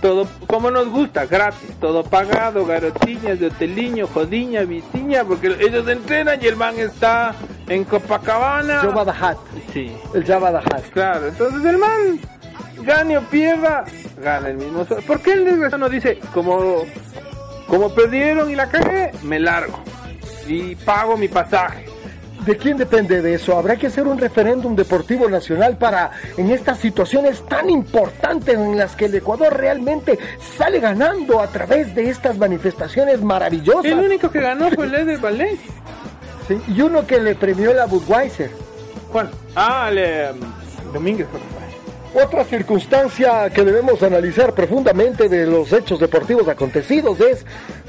todo 0.00 0.26
como 0.46 0.70
nos 0.70 0.88
gusta, 0.88 1.26
gratis, 1.26 1.70
todo 1.80 2.02
pagado, 2.02 2.64
garotiñas 2.64 3.38
de 3.38 3.48
hoteliño, 3.48 4.06
jodiña, 4.06 4.62
viciña, 4.62 5.24
porque 5.24 5.48
ellos 5.60 5.86
entrenan 5.88 6.38
y 6.42 6.46
el 6.46 6.56
man 6.56 6.78
está 6.78 7.34
en 7.68 7.84
Copacabana. 7.84 8.80
Jabba. 8.80 9.36
Sí. 9.72 9.94
El 10.14 10.24
Jabba. 10.24 10.62
Claro, 10.92 11.28
entonces 11.28 11.64
el 11.64 11.78
man 11.78 12.18
gane 12.82 13.18
o 13.18 13.22
pierda, 13.22 13.84
gana 14.22 14.48
el 14.48 14.56
mismo. 14.56 14.84
¿Por 14.84 15.20
qué 15.20 15.32
el 15.32 15.44
desgraciado 15.44 15.78
no 15.78 15.88
dice, 15.88 16.18
como, 16.32 16.82
como 17.66 17.94
perdieron 17.94 18.50
y 18.50 18.56
la 18.56 18.68
cagué, 18.68 19.12
me 19.22 19.38
largo 19.38 19.78
y 20.46 20.74
pago 20.76 21.16
mi 21.16 21.28
pasaje? 21.28 21.86
¿De 22.44 22.56
quién 22.56 22.78
depende 22.78 23.20
de 23.20 23.34
eso? 23.34 23.56
Habrá 23.56 23.76
que 23.76 23.88
hacer 23.88 24.06
un 24.06 24.18
referéndum 24.18 24.74
deportivo 24.74 25.28
nacional 25.28 25.76
para, 25.76 26.10
en 26.36 26.50
estas 26.50 26.78
situaciones 26.78 27.44
tan 27.46 27.68
importantes 27.68 28.54
en 28.54 28.78
las 28.78 28.96
que 28.96 29.06
el 29.06 29.14
Ecuador 29.14 29.54
realmente 29.56 30.18
sale 30.56 30.80
ganando 30.80 31.40
a 31.40 31.48
través 31.48 31.94
de 31.94 32.08
estas 32.08 32.38
manifestaciones 32.38 33.20
maravillosas. 33.22 33.84
El 33.84 33.98
único 33.98 34.30
que 34.30 34.40
ganó 34.40 34.70
fue 34.70 34.86
el 34.86 35.06
de 35.06 35.16
Valencia. 35.18 35.72
Sí, 36.48 36.60
y 36.68 36.80
uno 36.80 37.06
que 37.06 37.20
le 37.20 37.34
premió 37.34 37.74
la 37.74 37.86
Budweiser. 37.86 38.50
¿Cuál? 39.12 39.30
Ah, 39.54 39.90
le, 39.92 40.28
Domínguez. 40.92 41.26
Otra 42.12 42.44
circunstancia 42.44 43.48
que 43.50 43.64
debemos 43.64 44.02
analizar 44.02 44.52
profundamente 44.52 45.28
de 45.28 45.46
los 45.46 45.72
hechos 45.72 46.00
deportivos 46.00 46.48
acontecidos 46.48 47.20
es 47.20 47.46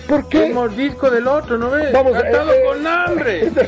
por 0.08 0.30
qué... 0.30 0.46
El 0.46 0.54
mordisco 0.54 1.10
del 1.10 1.28
otro, 1.28 1.58
¿no 1.58 1.72
ves? 1.72 1.92
Vamos, 1.92 2.16
eh, 2.18 2.22
eh, 2.32 2.64
con 2.66 2.86
hambre. 2.86 3.52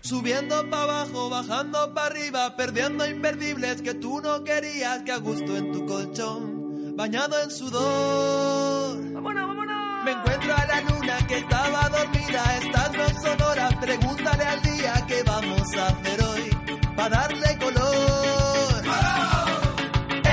Subiendo 0.00 0.68
para 0.70 0.82
abajo, 0.84 1.30
bajando 1.30 1.92
para 1.92 2.06
arriba, 2.06 2.56
perdiendo 2.56 3.06
invertibles 3.06 3.82
que 3.82 3.94
tú 3.94 4.20
no 4.20 4.44
querías, 4.44 5.02
que 5.02 5.12
a 5.12 5.18
gusto 5.18 5.56
en 5.56 5.72
tu 5.72 5.84
colchón, 5.84 6.96
bañado 6.96 7.40
en 7.42 7.50
sudor. 7.50 8.96
¡Vámonos, 9.12 9.48
vámonos! 9.48 9.65
Me 10.06 10.12
encuentro 10.12 10.54
a 10.56 10.66
la 10.66 10.80
luna 10.82 11.16
que 11.26 11.38
estaba 11.38 11.88
dormida, 11.88 12.58
estás 12.58 12.92
no 12.92 13.08
sonora, 13.22 13.68
pregúntale 13.80 14.44
al 14.44 14.62
día 14.62 15.04
qué 15.08 15.20
vamos 15.24 15.76
a 15.76 15.88
hacer 15.88 16.22
hoy, 16.22 16.56
para 16.94 17.08
darle 17.18 17.58
color. 17.58 18.84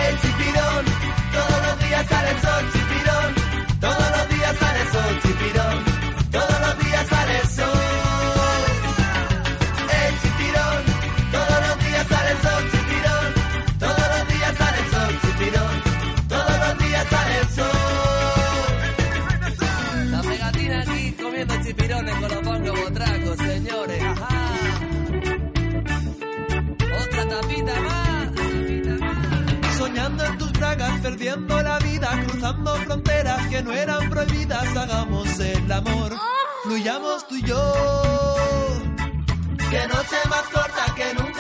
El 0.06 0.22
chipirón, 0.22 0.86
todos 1.34 1.66
los 1.66 1.80
días 1.80 2.06
sale 2.08 2.30
el 2.30 2.42
sol, 2.42 2.66
chipirón, 2.72 3.36
todos 3.80 4.12
los 4.16 4.30
días 4.30 4.58
sale 4.60 4.82
el 4.82 4.92
sol, 4.92 5.20
chipirón, 5.24 5.93
la 31.42 31.80
vida, 31.80 32.24
cruzando 32.28 32.76
fronteras 32.76 33.48
que 33.48 33.64
no 33.64 33.72
eran 33.72 34.10
prohibidas, 34.10 34.78
hagamos 34.78 35.40
el 35.40 35.72
amor, 35.72 36.16
fluyamos 36.64 37.28
tú 37.28 37.36
y 37.36 37.42
yo. 37.42 37.74
Que 39.58 39.88
noche 39.88 40.18
más 40.30 40.44
corta, 40.54 40.94
que 40.96 41.14
nunca 41.16 41.33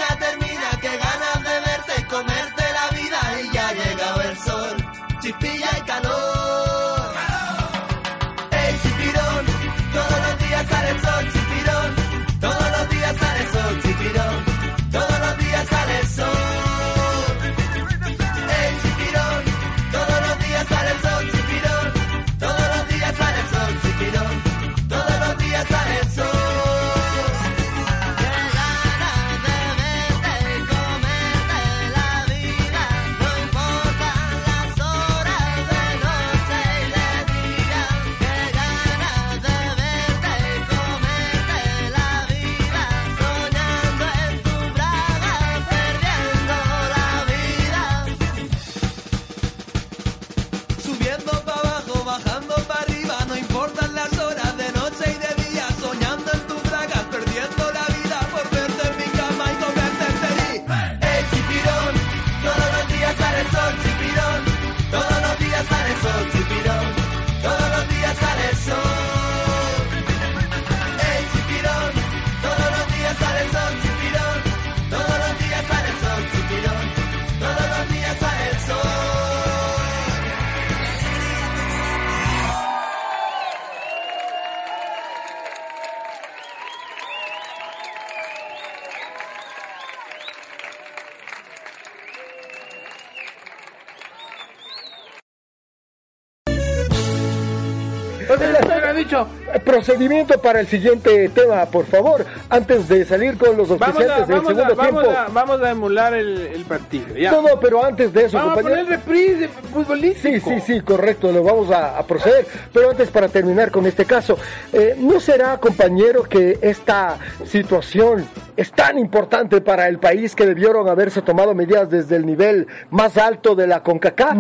Procedimiento 99.83 100.39
para 100.39 100.61
el 100.61 100.67
siguiente 100.67 101.27
tema, 101.27 101.65
por 101.65 101.85
favor. 101.85 102.25
Antes 102.49 102.87
de 102.87 103.03
salir 103.03 103.37
con 103.37 103.57
los 103.57 103.67
Vamos 103.67 103.81
a, 103.81 103.85
auspiciantes 103.87 104.27
del 104.29 104.37
vamos, 104.37 104.51
a, 104.51 104.55
segundo 104.55 104.75
vamos, 104.77 105.03
tiempo. 105.03 105.19
a, 105.19 105.27
vamos 105.27 105.61
a 105.61 105.69
emular 105.71 106.13
el, 106.13 106.37
el 106.37 106.63
partido. 106.63 107.17
Ya. 107.17 107.31
No, 107.31 107.41
no, 107.41 107.59
pero 107.59 107.83
antes 107.83 108.13
de 108.13 108.23
eso, 108.23 108.37
Vamos 108.37 108.53
a 108.53 108.61
compañero. 108.61 108.85
poner 108.85 108.99
reprise 108.99 109.49
futbolístico. 109.49 110.49
Sí, 110.51 110.61
sí, 110.61 110.73
sí, 110.75 110.81
correcto, 110.81 111.33
lo 111.33 111.43
vamos 111.43 111.69
a, 111.69 111.97
a 111.97 112.03
proceder. 112.07 112.47
Pero 112.71 112.91
antes, 112.91 113.09
para 113.09 113.27
terminar 113.27 113.71
con 113.71 113.85
este 113.85 114.05
caso, 114.05 114.37
eh, 114.71 114.95
¿no 114.97 115.19
será, 115.19 115.57
compañero, 115.57 116.23
que 116.23 116.59
esta 116.61 117.17
situación 117.43 118.25
es 118.55 118.71
tan 118.71 118.97
importante 118.97 119.59
para 119.59 119.89
el 119.89 119.99
país 119.99 120.33
que 120.33 120.45
debieron 120.45 120.87
haberse 120.87 121.21
tomado 121.21 121.53
medidas 121.53 121.89
desde 121.89 122.15
el 122.15 122.25
nivel 122.25 122.67
más 122.89 123.17
alto 123.17 123.53
de 123.53 123.67
la 123.67 123.83
CONCACAF? 123.83 124.37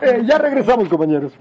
Eh, 0.00 0.22
ya 0.24 0.38
regresamos, 0.38 0.88
compañeros. 0.88 1.32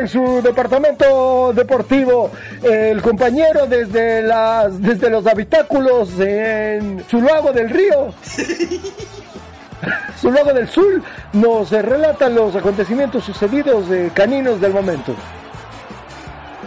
En 0.00 0.08
su 0.08 0.40
departamento 0.42 1.52
deportivo. 1.54 2.30
El 2.62 3.00
compañero 3.02 3.66
desde 3.66 4.22
las 4.22 4.80
desde 4.80 5.10
los 5.10 5.26
habitáculos 5.26 6.18
en 6.18 7.04
Zuluago 7.08 7.52
del 7.52 7.70
Río. 7.70 8.12
Zuluago 10.20 10.52
del 10.52 10.68
Sur 10.68 11.00
nos 11.32 11.70
relata 11.70 12.28
los 12.28 12.54
acontecimientos 12.54 13.24
sucedidos 13.24 13.88
de 13.88 14.10
caninos 14.10 14.60
del 14.60 14.72
momento. 14.72 15.14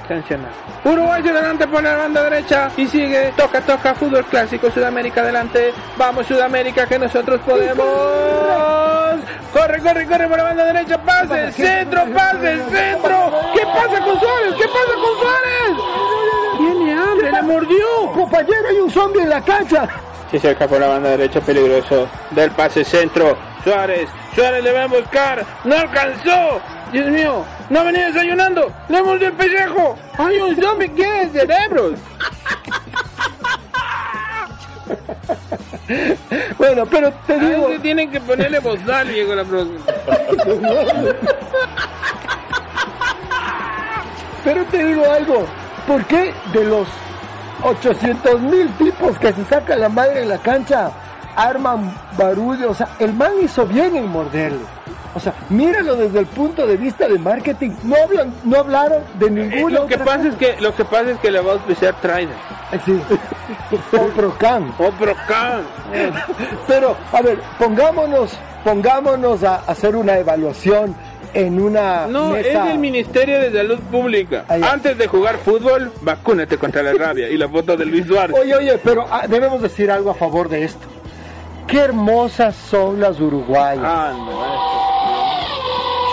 Sancionado. 0.07 0.53
Uruguay 0.83 1.21
hacia 1.21 1.31
adelante 1.31 1.67
por 1.67 1.83
la 1.83 1.95
banda 1.95 2.29
derecha 2.29 2.69
y 2.75 2.87
sigue, 2.87 3.31
toca, 3.37 3.61
toca, 3.61 3.93
fútbol 3.93 4.25
clásico, 4.25 4.69
Sudamérica 4.69 5.21
adelante, 5.21 5.71
vamos 5.97 6.27
Sudamérica 6.27 6.85
que 6.87 6.99
nosotros 6.99 7.39
podemos. 7.45 8.82
Corre, 9.51 9.79
corre, 9.81 10.05
corre 10.05 10.27
por 10.27 10.37
la 10.37 10.43
banda 10.43 10.65
derecha, 10.65 10.97
pase, 10.97 11.51
centro, 11.51 12.05
pase, 12.13 12.57
centro. 12.71 13.31
¿Qué 13.53 13.61
pasa 13.65 14.03
con 14.03 14.19
Suárez? 14.19 14.55
¿Qué 14.57 14.67
pasa 14.67 14.93
con 14.95 15.19
Suárez? 15.19 16.57
Tiene 16.57 16.93
hambre, 16.93 17.31
le 17.31 17.41
mordió. 17.41 18.11
Compañero, 18.13 18.67
hay 18.69 18.77
un 18.77 18.91
zombie 18.91 19.21
en 19.21 19.29
la 19.29 19.41
cancha. 19.41 19.87
Se 20.31 20.37
acerca 20.37 20.67
por 20.67 20.79
la 20.79 20.87
banda 20.87 21.09
derecha, 21.11 21.39
peligroso. 21.41 22.07
Del 22.31 22.51
pase 22.51 22.83
centro. 22.83 23.37
Suárez, 23.63 24.09
Suárez 24.35 24.63
le 24.63 24.71
va 24.73 24.83
a 24.83 24.87
buscar. 24.87 25.45
No 25.63 25.75
alcanzó. 25.75 26.61
Dios 26.91 27.07
mío, 27.07 27.43
no 27.69 27.79
ha 27.79 27.83
venido 27.83 28.07
desayunando. 28.07 28.71
Le 28.89 29.01
mordió 29.01 29.27
el 29.27 29.33
pellejo. 29.33 29.97
Hay 30.17 30.37
un 30.37 30.55
zombie 30.61 30.91
que 30.91 31.21
es 31.21 31.31
cerebros. 31.31 31.99
Bueno, 36.57 36.85
pero 36.85 37.11
te 37.27 37.33
A 37.33 37.37
digo. 37.37 37.69
ese 37.69 37.79
tienen 37.79 38.09
que 38.11 38.19
ponerle 38.21 38.59
bozal, 38.59 39.07
Diego, 39.07 39.35
la 39.35 39.43
próxima. 39.43 39.79
Pero 44.43 44.65
te 44.65 44.83
digo 44.85 45.03
algo, 45.09 45.45
¿por 45.87 46.03
qué 46.05 46.33
de 46.53 46.63
los 46.65 46.87
800 47.63 48.41
mil 48.41 48.69
tipos 48.77 49.17
que 49.19 49.31
se 49.33 49.45
sacan 49.45 49.79
la 49.79 49.89
madre 49.89 50.23
en 50.23 50.29
la 50.29 50.37
cancha 50.37 50.91
arman 51.35 51.93
barullo? 52.17 52.71
O 52.71 52.73
sea, 52.73 52.89
el 52.99 53.13
man 53.13 53.31
hizo 53.41 53.65
bien 53.65 53.95
en 53.95 54.07
morderle. 54.09 54.59
O 55.15 55.19
sea, 55.19 55.33
míralo 55.49 55.95
desde 55.95 56.19
el 56.19 56.25
punto 56.25 56.65
de 56.65 56.75
vista 56.75 57.07
de 57.07 57.19
marketing. 57.19 57.71
No 57.83 57.95
hablan, 58.03 58.33
no 58.43 58.57
hablaron 58.57 59.03
de 59.19 59.29
ninguna 59.29 59.81
Lo 59.81 59.87
que 59.87 59.93
otra 59.95 60.05
pasa 60.05 60.27
es 60.29 60.35
que 60.35 60.55
lo 60.59 60.75
que 60.75 60.85
pasa 60.85 61.11
es 61.11 61.19
que 61.19 61.29
le 61.31 61.39
va 61.39 61.51
a 61.51 61.53
auspiciar 61.53 61.93
Trainer. 62.01 62.35
cosa. 62.71 62.83
Sí. 62.85 62.99
O 63.95 64.07
Procan. 64.07 64.73
O 64.79 64.89
Procan. 64.91 65.61
Pero, 66.67 66.97
a 67.11 67.21
ver, 67.21 67.39
pongámonos, 67.59 68.37
pongámonos 68.63 69.43
a 69.43 69.57
hacer 69.67 69.95
una 69.95 70.17
evaluación 70.17 70.95
en 71.35 71.59
una 71.61 72.07
No, 72.07 72.29
mesa. 72.31 72.47
es 72.49 72.65
del 72.69 72.79
Ministerio 72.79 73.39
de 73.39 73.51
Salud 73.51 73.79
Pública. 73.91 74.45
Antes 74.47 74.97
de 74.97 75.07
jugar 75.07 75.37
fútbol, 75.37 75.91
vacúnate 76.01 76.57
contra 76.57 76.81
la 76.81 76.93
rabia. 76.93 77.29
Y 77.29 77.37
la 77.37 77.47
foto 77.49 77.77
de 77.77 77.85
Luis 77.85 78.07
Suárez. 78.07 78.35
Oye, 78.39 78.55
oye, 78.55 78.79
pero 78.83 79.05
ah, 79.11 79.27
debemos 79.27 79.61
decir 79.61 79.91
algo 79.91 80.09
a 80.09 80.15
favor 80.15 80.49
de 80.49 80.63
esto. 80.63 80.87
Qué 81.67 81.79
hermosas 81.79 82.55
son 82.55 82.99
las 82.99 83.19
uruguayas. 83.19 83.83
Ah, 83.83 84.11
no. 84.15 84.92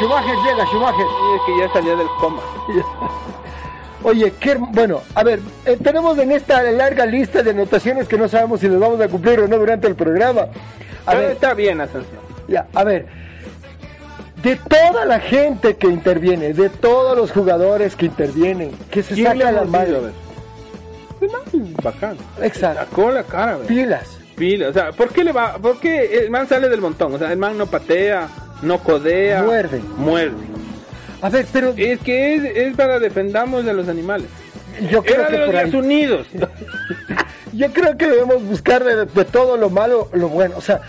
Schumacher 0.00 0.36
llega, 0.44 0.64
Schumacher. 0.66 1.06
Sí, 1.06 1.34
es 1.36 1.42
que 1.46 1.58
ya 1.60 1.72
salió 1.72 1.96
del 1.96 2.06
coma. 2.18 2.40
Oye, 4.02 4.32
qué 4.40 4.54
bueno, 4.54 5.02
a 5.14 5.22
ver, 5.22 5.40
eh, 5.66 5.76
tenemos 5.82 6.16
en 6.16 6.32
esta 6.32 6.62
larga 6.62 7.04
lista 7.04 7.42
de 7.42 7.50
anotaciones 7.50 8.08
que 8.08 8.16
no 8.16 8.28
sabemos 8.28 8.60
si 8.60 8.68
las 8.68 8.80
vamos 8.80 8.98
a 8.98 9.08
cumplir 9.08 9.40
o 9.40 9.46
no 9.46 9.58
durante 9.58 9.86
el 9.88 9.94
programa. 9.94 10.46
A 11.04 11.10
Pero 11.10 11.20
ver, 11.20 11.30
está 11.32 11.52
bien, 11.52 11.82
Ascensión. 11.82 12.18
ya, 12.48 12.66
a 12.74 12.82
ver, 12.82 13.04
de 14.42 14.56
toda 14.56 15.04
la 15.04 15.20
gente 15.20 15.76
que 15.76 15.86
interviene, 15.86 16.54
de 16.54 16.70
todos 16.70 17.14
los 17.14 17.30
jugadores 17.30 17.94
que 17.94 18.06
intervienen, 18.06 18.72
que 18.90 19.02
se 19.02 19.14
¿Quién 19.14 19.36
le 19.36 19.44
saca 19.44 19.52
la 19.52 19.64
mano. 19.64 19.96
A 19.98 20.00
ver. 20.00 20.12
Bacán. 21.82 22.16
Exacto. 22.40 22.80
Sacó 22.86 23.10
la 23.10 23.22
cara, 23.24 23.56
güey. 23.56 23.66
Pilas, 23.68 24.18
pila. 24.34 24.68
O 24.68 24.72
sea, 24.72 24.92
¿por 24.92 25.10
qué 25.10 25.24
le 25.24 25.32
va? 25.32 25.58
¿Por 25.58 25.78
qué 25.78 26.20
el 26.24 26.30
man 26.30 26.48
sale 26.48 26.70
del 26.70 26.80
montón? 26.80 27.14
O 27.14 27.18
sea, 27.18 27.30
el 27.30 27.38
man 27.38 27.58
no 27.58 27.66
patea, 27.66 28.28
no 28.62 28.78
codea. 28.78 29.42
Muerde. 29.42 29.80
Muerde. 29.96 30.36
A 31.22 31.28
ver, 31.28 31.46
pero 31.52 31.74
Es 31.76 32.00
que 32.00 32.34
es, 32.36 32.44
es 32.56 32.76
para 32.76 32.98
defendamos 32.98 33.66
a 33.66 33.72
los 33.72 33.88
animales. 33.88 34.26
yo 34.90 35.02
creo 35.02 35.16
Era 35.20 35.26
que 35.26 35.32
de 35.32 35.38
los 35.38 35.46
por 35.46 35.56
ahí. 35.56 35.64
Estados 35.66 35.84
Unidos. 35.86 36.26
Yo 37.52 37.72
creo 37.72 37.96
que 37.98 38.06
debemos 38.06 38.44
buscar 38.44 38.84
de, 38.84 39.06
de 39.06 39.24
todo 39.24 39.56
lo 39.56 39.70
malo 39.70 40.08
lo 40.12 40.28
bueno. 40.28 40.54
O 40.56 40.60
sea, 40.60 40.80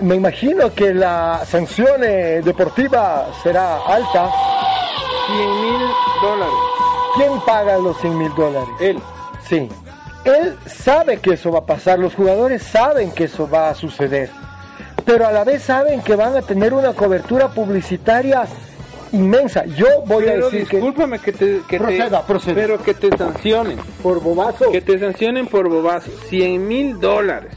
me 0.00 0.14
imagino 0.16 0.74
que 0.74 0.94
la 0.94 1.42
sanción 1.46 2.02
eh, 2.02 2.40
deportiva 2.42 3.28
será 3.42 3.76
alta. 3.86 4.30
100 5.26 5.38
mil 5.38 5.80
dólares. 6.22 6.54
¿Quién 7.14 7.40
paga 7.46 7.76
los 7.76 7.98
100 8.00 8.18
mil 8.18 8.34
dólares? 8.34 8.68
Él. 8.80 8.98
Sí. 9.46 9.68
Él 10.24 10.56
sabe 10.66 11.18
que 11.18 11.34
eso 11.34 11.50
va 11.52 11.58
a 11.60 11.66
pasar, 11.66 11.98
los 11.98 12.14
jugadores 12.14 12.62
saben 12.62 13.10
que 13.10 13.24
eso 13.24 13.46
va 13.50 13.68
a 13.70 13.74
suceder, 13.74 14.30
pero 15.04 15.26
a 15.26 15.32
la 15.32 15.44
vez 15.44 15.62
saben 15.62 16.00
que 16.02 16.16
van 16.16 16.36
a 16.36 16.42
tener 16.42 16.72
una 16.74 16.92
cobertura 16.94 17.48
publicitaria 17.48 18.44
inmensa. 19.12 19.64
Yo 19.66 19.86
voy 20.06 20.26
a 20.28 20.36
decir 20.36 20.66
discúlpame 20.68 21.18
que 21.18 21.32
te, 21.32 21.60
que 21.68 21.78
te- 21.78 21.78
Proceda, 21.78 22.26
proceda. 22.26 22.54
pero 22.54 22.82
que 22.82 22.94
te 22.94 23.16
sancionen. 23.16 23.78
Por 24.02 24.20
bobazo. 24.22 24.70
Que 24.70 24.80
te 24.80 24.98
sancionen 24.98 25.46
por 25.46 25.68
bobazo. 25.68 26.10
100 26.28 26.66
mil 26.66 26.98
dólares. 27.00 27.52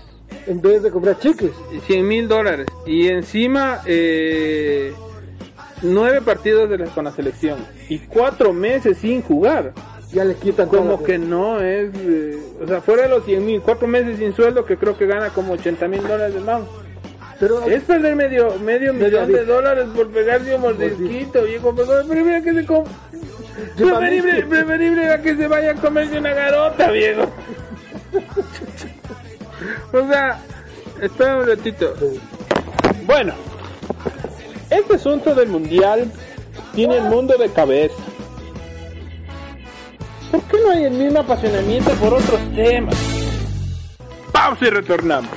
En 0.47 0.61
vez 0.61 0.83
de 0.83 0.91
comprar 0.91 1.17
chicles. 1.19 1.51
100 1.87 2.07
mil 2.07 2.27
dólares. 2.27 2.67
Y 2.85 3.07
encima, 3.07 3.81
eh, 3.85 4.93
nueve 5.81 6.21
partidos 6.21 6.69
de 6.69 6.77
la, 6.79 6.85
con 6.87 7.05
la 7.05 7.11
selección. 7.11 7.59
Y 7.89 7.99
cuatro 7.99 8.51
meses 8.53 8.97
sin 8.97 9.21
jugar. 9.21 9.73
Ya 10.11 10.23
le 10.23 10.35
quitan 10.35 10.69
Como 10.69 11.03
que 11.03 11.17
no 11.17 11.59
es. 11.61 11.89
eh, 11.95 12.37
o 12.63 12.67
sea, 12.67 12.79
fuera 12.81 13.03
de 13.03 13.09
los 13.09 13.25
100 13.25 13.45
mil, 13.45 13.61
cuatro 13.61 13.87
meses 13.87 14.17
sin 14.19 14.33
sueldo, 14.35 14.63
que 14.65 14.77
creo 14.77 14.97
que 14.97 15.05
gana 15.07 15.29
como 15.29 15.53
80 15.53 15.87
mil 15.87 16.01
dólares 16.07 16.33
de 16.35 16.39
man. 16.41 16.63
Pero 17.39 17.65
Es 17.67 17.83
perder 17.83 18.15
medio, 18.15 18.57
medio 18.59 18.93
millón 18.93 19.31
de 19.31 19.43
dólares 19.45 19.85
por 19.93 20.09
pegarse 20.09 20.55
un 20.55 20.61
mordisquito, 20.61 21.43
viejo. 21.43 21.75
Pero 21.75 21.87
preferible 22.07 22.41
que 22.43 22.53
se 22.53 22.65
com- 22.65 22.85
preferible, 23.75 24.45
preferible 24.45 25.09
a 25.09 25.21
que 25.21 25.35
se 25.35 25.47
vaya 25.47 25.71
a 25.71 25.75
comerse 25.75 26.17
una 26.17 26.33
garota, 26.33 26.89
viejo. 26.91 27.29
o 29.93 30.07
sea, 30.07 30.39
espera 31.01 31.37
un 31.37 31.47
ratito. 31.47 31.93
Bueno, 33.05 33.33
este 34.69 34.95
asunto 34.95 35.35
del 35.35 35.49
mundial 35.49 36.11
tiene 36.73 36.97
el 36.97 37.03
mundo 37.03 37.37
de 37.37 37.49
cabeza. 37.49 37.95
¿Por 40.31 40.41
qué 40.43 40.57
no 40.63 40.71
hay 40.71 40.83
el 40.85 40.93
mismo 40.93 41.19
apasionamiento 41.19 41.91
por 41.91 42.13
otros 42.13 42.39
temas? 42.55 42.95
Pausa 44.31 44.65
y 44.67 44.69
retornamos. 44.69 45.31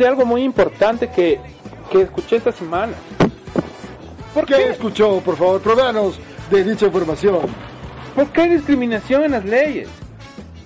De 0.00 0.08
algo 0.08 0.24
muy 0.24 0.42
importante 0.42 1.08
que, 1.10 1.38
que 1.92 2.02
escuché 2.02 2.36
esta 2.36 2.50
semana. 2.50 2.94
¿Por 4.34 4.46
qué 4.46 4.70
escuchó? 4.70 5.20
Por 5.20 5.36
favor, 5.36 5.60
provéanos 5.60 6.18
de 6.50 6.64
dicha 6.64 6.86
información. 6.86 7.40
¿Por 8.14 8.26
qué 8.28 8.40
hay 8.42 8.50
discriminación 8.50 9.24
en 9.24 9.32
las 9.32 9.44
leyes? 9.44 9.88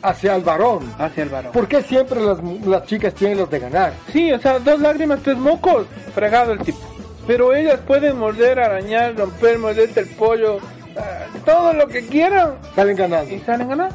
Hacia 0.02 0.36
el 0.36 0.42
varón. 0.42 0.94
Hacia 0.98 1.24
el 1.24 1.30
varón. 1.30 1.52
¿Por 1.52 1.66
qué 1.66 1.82
siempre 1.82 2.20
las, 2.20 2.38
las 2.64 2.86
chicas 2.86 3.12
tienen 3.14 3.38
los 3.38 3.50
de 3.50 3.58
ganar? 3.58 3.92
Sí, 4.12 4.30
o 4.32 4.38
sea, 4.38 4.60
dos 4.60 4.78
lágrimas, 4.80 5.20
tres 5.22 5.36
mocos. 5.36 5.86
Fregado 6.14 6.52
el 6.52 6.60
tipo. 6.60 6.78
Pero 7.26 7.54
ellas 7.54 7.80
pueden 7.86 8.18
morder, 8.18 8.60
arañar, 8.60 9.16
romper, 9.16 9.58
morderte 9.58 10.00
el 10.00 10.08
pollo. 10.10 10.58
ah, 10.96 11.24
todo 11.44 11.72
lo 11.72 11.88
que 11.88 12.06
quieran. 12.06 12.54
Salen 12.76 12.96
ganando. 12.96 13.34
Y 13.34 13.40
salen 13.40 13.68
ganando. 13.68 13.94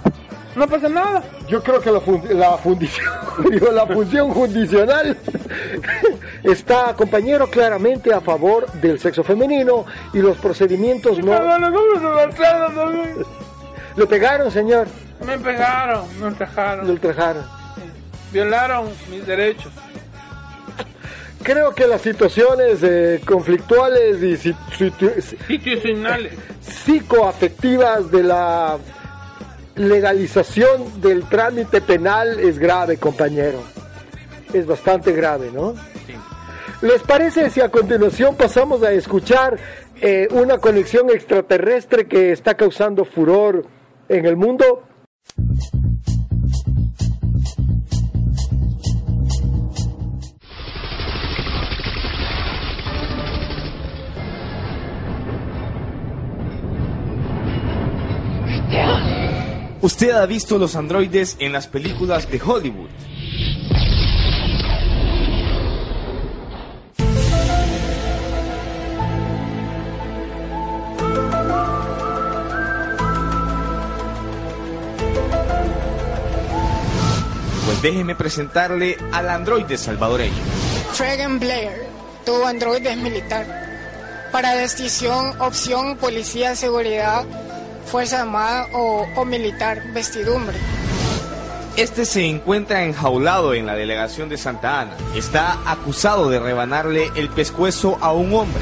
No 0.59 0.67
pasa 0.67 0.89
nada. 0.89 1.23
Yo 1.47 1.63
creo 1.63 1.79
que 1.79 1.89
la, 1.89 2.01
fun- 2.01 2.21
la 2.31 2.57
fundición, 2.57 3.07
digo, 3.49 3.71
la 3.71 3.87
función 3.87 4.29
judicial 4.31 5.15
está, 6.43 6.93
compañero, 6.97 7.49
claramente 7.49 8.13
a 8.13 8.19
favor 8.19 8.69
del 8.73 8.99
sexo 8.99 9.23
femenino 9.23 9.85
y 10.13 10.17
los 10.19 10.35
procedimientos 10.37 11.17
no... 11.19 11.31
¿Le 13.95 14.05
pegaron, 14.07 14.51
señor? 14.51 14.87
Me 15.25 15.37
pegaron, 15.39 16.05
me 16.19 16.27
ultrajaron. 16.27 16.85
Le 16.87 16.91
ultrajaron. 16.91 17.43
Violaron 18.33 18.89
mis 19.09 19.25
derechos. 19.25 19.71
Creo 21.41 21.73
que 21.73 21.87
las 21.87 22.01
situaciones 22.01 22.79
eh, 22.83 23.21
conflictuales 23.25 24.21
y 24.21 24.35
si- 24.35 24.53
situ- 24.77 25.13
Situacionales. 25.47 26.33
psicoafectivas 26.61 28.11
de 28.11 28.23
la 28.23 28.77
legalización 29.79 31.01
del 31.01 31.23
trámite 31.23 31.79
penal 31.79 32.39
es 32.39 32.59
grave, 32.59 32.97
compañero. 32.97 33.63
Es 34.53 34.65
bastante 34.65 35.13
grave, 35.13 35.51
¿no? 35.53 35.73
¿Les 36.81 37.01
parece 37.01 37.49
si 37.49 37.61
a 37.61 37.69
continuación 37.69 38.35
pasamos 38.35 38.83
a 38.83 38.91
escuchar 38.91 39.57
eh, 40.01 40.27
una 40.31 40.57
conexión 40.57 41.09
extraterrestre 41.09 42.07
que 42.07 42.31
está 42.31 42.55
causando 42.55 43.05
furor 43.05 43.65
en 44.09 44.25
el 44.25 44.35
mundo? 44.35 44.83
Usted 59.91 60.11
ha 60.11 60.27
visto 60.27 60.59
los 60.59 60.75
androides 60.75 61.35
en 61.39 61.51
las 61.51 61.65
películas 61.65 62.29
de 62.29 62.39
Hollywood. 62.39 62.89
Pues 77.65 77.81
déjeme 77.81 78.13
presentarle 78.13 78.95
al 79.11 79.27
androide 79.27 79.75
salvadoreño. 79.75 80.35
Tregan 80.95 81.39
Blair, 81.39 81.87
tu 82.27 82.45
androide 82.45 82.91
es 82.91 82.97
militar. 82.97 84.27
Para 84.31 84.53
decisión, 84.53 85.41
opción, 85.41 85.97
policía, 85.97 86.55
seguridad, 86.55 87.25
fuerza 87.89 88.21
armada 88.21 88.67
o, 88.73 89.07
o 89.15 89.25
militar, 89.25 89.81
vestidumbre. 89.93 90.55
Este 91.75 92.05
se 92.05 92.25
encuentra 92.25 92.83
enjaulado 92.83 93.53
en 93.53 93.65
la 93.65 93.73
delegación 93.73 94.29
de 94.29 94.37
Santa 94.37 94.81
Ana. 94.81 94.97
Está 95.15 95.57
acusado 95.65 96.29
de 96.29 96.39
rebanarle 96.39 97.11
el 97.15 97.29
pescuezo 97.29 97.97
a 98.01 98.11
un 98.13 98.33
hombre. 98.33 98.61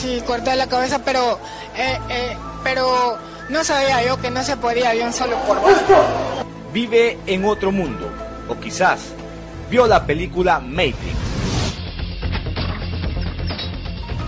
Sí, 0.00 0.22
corta 0.26 0.54
la 0.56 0.66
cabeza, 0.66 1.00
pero, 1.04 1.38
eh, 1.76 1.98
eh, 2.10 2.36
pero 2.64 3.18
no 3.48 3.62
sabía 3.64 4.04
yo 4.04 4.20
que 4.20 4.30
no 4.30 4.42
se 4.42 4.56
podía 4.56 4.90
de 4.90 5.04
un 5.04 5.12
solo 5.12 5.36
por 5.46 5.58
Vive 6.72 7.18
en 7.26 7.44
otro 7.44 7.70
mundo. 7.72 8.10
O 8.48 8.58
quizás 8.58 9.00
vio 9.70 9.86
la 9.86 10.04
película 10.04 10.58
Matrix. 10.60 11.25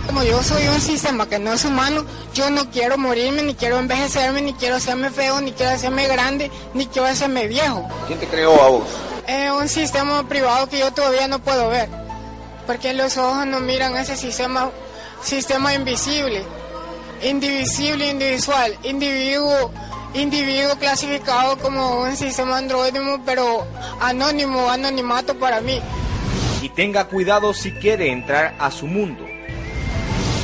Como 0.09 0.23
yo 0.23 0.41
soy 0.41 0.67
un 0.67 0.81
sistema 0.81 1.29
que 1.29 1.37
no 1.37 1.53
es 1.53 1.63
humano, 1.65 2.03
yo 2.33 2.49
no 2.49 2.71
quiero 2.71 2.97
morirme, 2.97 3.43
ni 3.43 3.53
quiero 3.53 3.77
envejecerme, 3.77 4.41
ni 4.41 4.53
quiero 4.53 4.77
hacerme 4.77 5.11
feo, 5.11 5.39
ni 5.39 5.51
quiero 5.51 5.71
hacerme 5.73 6.07
grande, 6.07 6.49
ni 6.73 6.87
quiero 6.87 7.07
hacerme 7.07 7.47
viejo. 7.47 7.87
¿Quién 8.07 8.17
te 8.17 8.25
creó 8.25 8.59
a 8.59 8.69
vos? 8.69 8.87
Es 9.27 9.51
un 9.51 9.69
sistema 9.69 10.27
privado 10.27 10.67
que 10.67 10.79
yo 10.79 10.91
todavía 10.91 11.27
no 11.27 11.37
puedo 11.37 11.69
ver. 11.69 11.89
Porque 12.65 12.95
los 12.95 13.17
ojos 13.17 13.45
no 13.45 13.59
miran 13.59 13.95
ese 13.97 14.17
sistema, 14.17 14.71
sistema 15.21 15.75
invisible, 15.75 16.41
indivisible, 17.21 18.09
individual, 18.09 18.75
individuo, 18.81 19.71
individuo 20.15 20.75
clasificado 20.79 21.55
como 21.59 22.01
un 22.01 22.17
sistema 22.17 22.57
androidimo, 22.57 23.21
pero 23.23 23.63
anónimo, 24.01 24.71
anonimato 24.71 25.37
para 25.37 25.61
mí. 25.61 25.79
Y 26.63 26.69
tenga 26.69 27.05
cuidado 27.05 27.53
si 27.53 27.73
quiere 27.73 28.11
entrar 28.11 28.55
a 28.57 28.71
su 28.71 28.87
mundo. 28.87 29.28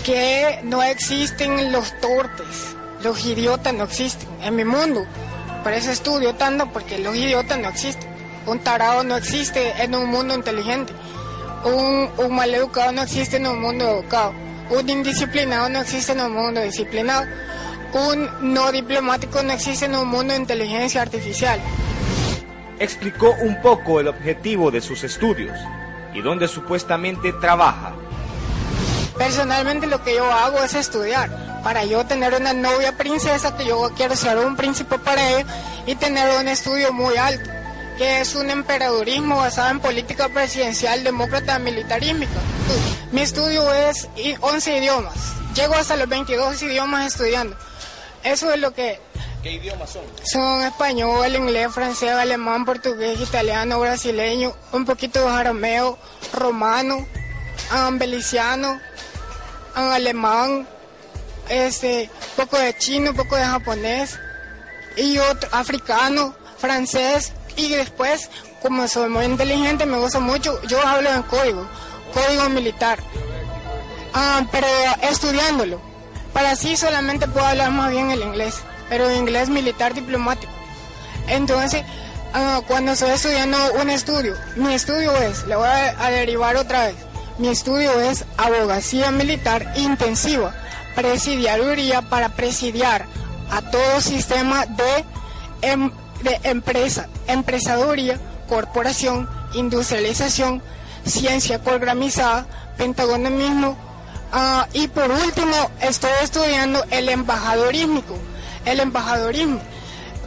Que 0.05 0.59
no 0.63 0.83
existen 0.83 1.71
los 1.71 1.99
torpes, 1.99 2.75
los 3.03 3.25
idiotas 3.25 3.73
no 3.73 3.85
existen 3.85 4.29
en 4.43 4.55
mi 4.55 4.63
mundo. 4.63 5.03
Por 5.63 5.73
eso 5.73 5.89
estudio 5.89 6.35
tanto, 6.35 6.71
porque 6.71 6.99
los 6.99 7.15
idiotas 7.15 7.57
no 7.57 7.69
existen. 7.69 8.07
Un 8.45 8.59
tarado 8.59 9.03
no 9.03 9.17
existe 9.17 9.73
en 9.81 9.95
un 9.95 10.07
mundo 10.11 10.35
inteligente. 10.35 10.93
Un, 11.63 12.11
un 12.19 12.35
maleducado 12.35 12.91
no 12.91 13.01
existe 13.01 13.37
en 13.37 13.47
un 13.47 13.59
mundo 13.59 13.83
educado. 13.89 14.31
Un 14.69 14.87
indisciplinado 14.87 15.69
no 15.69 15.81
existe 15.81 16.11
en 16.11 16.21
un 16.21 16.33
mundo 16.33 16.61
disciplinado. 16.61 17.25
Un 17.93 18.53
no 18.53 18.71
diplomático 18.71 19.41
no 19.41 19.53
existe 19.53 19.85
en 19.85 19.95
un 19.95 20.07
mundo 20.07 20.33
de 20.33 20.39
inteligencia 20.39 21.01
artificial. 21.01 21.59
Explicó 22.77 23.35
un 23.41 23.59
poco 23.59 23.99
el 23.99 24.07
objetivo 24.07 24.69
de 24.69 24.81
sus 24.81 25.03
estudios 25.03 25.57
y 26.13 26.21
dónde 26.21 26.47
supuestamente 26.47 27.33
trabaja. 27.33 27.95
Personalmente 29.17 29.87
lo 29.87 30.03
que 30.03 30.15
yo 30.15 30.31
hago 30.31 30.61
es 30.63 30.73
estudiar 30.73 31.29
para 31.63 31.83
yo 31.85 32.05
tener 32.05 32.33
una 32.33 32.53
novia 32.53 32.95
princesa 32.97 33.55
que 33.57 33.65
yo 33.65 33.91
quiero 33.95 34.15
ser 34.15 34.37
un 34.37 34.55
príncipe 34.55 34.99
para 34.99 35.29
ella 35.39 35.45
y 35.87 35.95
tener 35.95 36.39
un 36.39 36.47
estudio 36.47 36.91
muy 36.93 37.15
alto, 37.17 37.49
que 37.97 38.19
es 38.21 38.35
un 38.35 38.49
emperadurismo 38.49 39.37
basado 39.37 39.69
en 39.69 39.79
política 39.79 40.29
presidencial 40.29 41.03
demócrata 41.03 41.57
militarística. 41.59 42.39
Mi 43.11 43.21
estudio 43.21 43.71
es 43.73 44.07
i- 44.17 44.35
11 44.41 44.77
idiomas. 44.77 45.15
Llego 45.55 45.75
hasta 45.75 45.95
los 45.95 46.09
22 46.09 46.61
idiomas 46.63 47.07
estudiando. 47.07 47.55
Eso 48.23 48.51
es 48.53 48.59
lo 48.59 48.73
que 48.73 48.99
¿Qué 49.41 49.53
idiomas 49.53 49.91
son? 49.91 50.01
son 50.29 50.63
español, 50.63 51.33
inglés, 51.35 51.71
francés, 51.73 52.09
alemán, 52.11 52.65
portugués, 52.65 53.19
italiano, 53.21 53.79
brasileño, 53.79 54.53
un 54.73 54.85
poquito 54.85 55.21
de 55.23 55.31
arameo, 55.31 55.97
romano, 56.33 57.07
ambeliciano, 57.71 58.79
alemán, 59.75 60.67
este, 61.49 62.09
poco 62.35 62.57
de 62.57 62.77
chino, 62.77 63.13
poco 63.13 63.35
de 63.35 63.45
japonés 63.45 64.19
y 64.97 65.17
otro 65.17 65.49
africano, 65.51 66.35
francés 66.57 67.33
y 67.55 67.69
después, 67.69 68.29
como 68.61 68.87
soy 68.87 69.09
muy 69.09 69.25
inteligente, 69.25 69.85
me 69.85 69.97
gusta 69.97 70.19
mucho, 70.19 70.61
yo 70.63 70.79
hablo 70.85 71.09
en 71.09 71.23
código, 71.23 71.67
código 72.13 72.49
militar, 72.49 72.99
Ah, 74.17 74.45
pero 74.49 74.65
estudiándolo, 75.01 75.81
para 76.31 76.51
así 76.51 76.77
solamente 76.77 77.27
puedo 77.27 77.45
hablar 77.45 77.71
más 77.71 77.91
bien 77.91 78.11
el 78.11 78.21
inglés, 78.21 78.55
pero 78.87 79.13
inglés 79.13 79.49
militar 79.49 79.93
diplomático. 79.93 80.53
Entonces, 81.27 81.83
ah, 82.33 82.61
cuando 82.65 82.93
estoy 82.93 83.09
estudiando 83.09 83.57
un 83.73 83.89
estudio, 83.89 84.33
mi 84.55 84.73
estudio 84.73 85.11
es, 85.17 85.45
le 85.47 85.57
voy 85.57 85.67
a, 85.67 86.05
a 86.05 86.11
derivar 86.11 86.55
otra 86.55 86.85
vez, 86.85 86.95
mi 87.37 87.49
estudio 87.49 87.99
es 87.99 88.25
abogacía 88.37 89.11
militar 89.11 89.73
intensiva, 89.75 90.53
presidiaduría 90.95 92.01
para 92.01 92.29
presidiar 92.29 93.05
a 93.51 93.61
todo 93.61 94.01
sistema 94.01 94.65
de, 94.65 95.05
em- 95.61 95.91
de 96.23 96.39
empresa, 96.43 97.07
empresaduría, 97.27 98.19
corporación, 98.47 99.29
industrialización, 99.53 100.61
ciencia 101.05 101.61
programizada, 101.61 102.47
pentagonismo, 102.77 103.77
ah, 104.31 104.67
y 104.73 104.87
por 104.87 105.11
último 105.11 105.55
estoy 105.81 106.11
estudiando 106.23 106.83
el 106.91 107.09
embajadorismo, 107.09 108.01
el 108.65 108.79
embajadorismo 108.79 109.59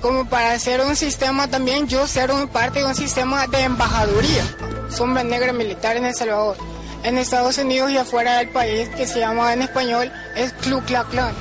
como 0.00 0.28
para 0.28 0.52
hacer 0.52 0.80
un 0.80 0.94
sistema 0.94 1.48
también, 1.48 1.88
yo 1.88 2.06
ser 2.06 2.30
un 2.30 2.46
parte 2.46 2.78
de 2.78 2.84
un 2.84 2.94
sistema 2.94 3.48
de 3.48 3.62
embajaduría, 3.62 4.44
sombra 4.90 5.24
negra 5.24 5.52
militar 5.52 5.96
en 5.96 6.06
El 6.06 6.14
Salvador. 6.14 6.56
En 7.04 7.18
Estados 7.18 7.58
Unidos 7.58 7.90
y 7.90 7.96
afuera 7.96 8.38
del 8.38 8.48
país 8.48 8.88
que 8.90 9.06
se 9.06 9.20
llama 9.20 9.52
en 9.52 9.62
español 9.62 10.10
es 10.36 10.52
Klux 10.54 10.86
Klan. 11.10 11.34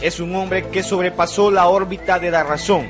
Es 0.00 0.20
un 0.20 0.34
hombre 0.36 0.68
que 0.68 0.82
sobrepasó 0.82 1.50
la 1.50 1.68
órbita 1.68 2.18
de 2.18 2.30
la 2.30 2.42
razón 2.44 2.86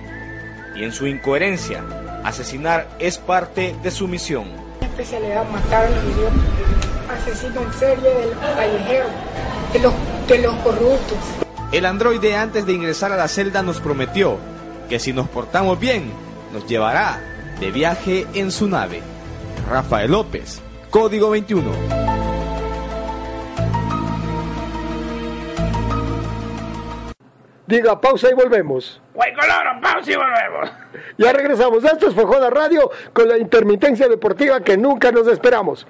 y 0.75 0.85
en 0.85 0.93
su 0.93 1.07
incoherencia, 1.07 1.85
asesinar 2.25 2.89
es 2.99 3.19
parte 3.19 3.75
de 3.83 3.91
su 3.91 4.09
misión. 4.09 4.45
especialidad 4.81 5.49
matar 5.49 5.87
a 5.87 5.91
los 5.91 6.05
idiotas, 6.05 6.35
asesino 7.21 7.63
en 7.63 7.73
serie 7.73 8.11
del 8.11 8.31
callejero, 8.57 9.07
de 9.73 9.79
los, 9.79 9.95
de 10.29 10.39
los 10.39 10.55
corruptos. 10.57 11.19
El 11.73 11.87
androide 11.87 12.37
antes 12.37 12.67
de 12.67 12.73
ingresar 12.73 13.13
a 13.13 13.17
la 13.17 13.29
celda 13.29 13.63
nos 13.63 13.81
prometió 13.81 14.39
que 14.89 14.99
si 14.99 15.13
nos 15.13 15.29
portamos 15.29 15.81
bien, 15.81 16.13
nos 16.53 16.67
llevará 16.67 17.21
de 17.59 17.71
viaje 17.71 18.27
en 18.35 18.51
su 18.51 18.69
nave. 18.69 19.03
Rafael 19.69 20.13
López, 20.13 20.61
Código 20.97 21.29
21. 21.29 21.73
Diga 27.67 28.01
pausa 28.01 28.31
y 28.31 28.33
volvemos. 28.33 29.03
Coloro, 29.13 29.79
pausa 29.83 30.11
y 30.11 30.17
volvemos. 30.17 30.71
Ya 31.19 31.35
regresamos. 31.35 31.85
Esto 31.85 32.09
es 32.09 32.15
Fejoda 32.15 32.49
Radio 32.49 32.91
con 33.13 33.29
la 33.29 33.37
intermitencia 33.37 34.09
deportiva 34.09 34.61
que 34.61 34.79
nunca 34.79 35.13
nos 35.13 35.29
esperamos. 35.29 35.87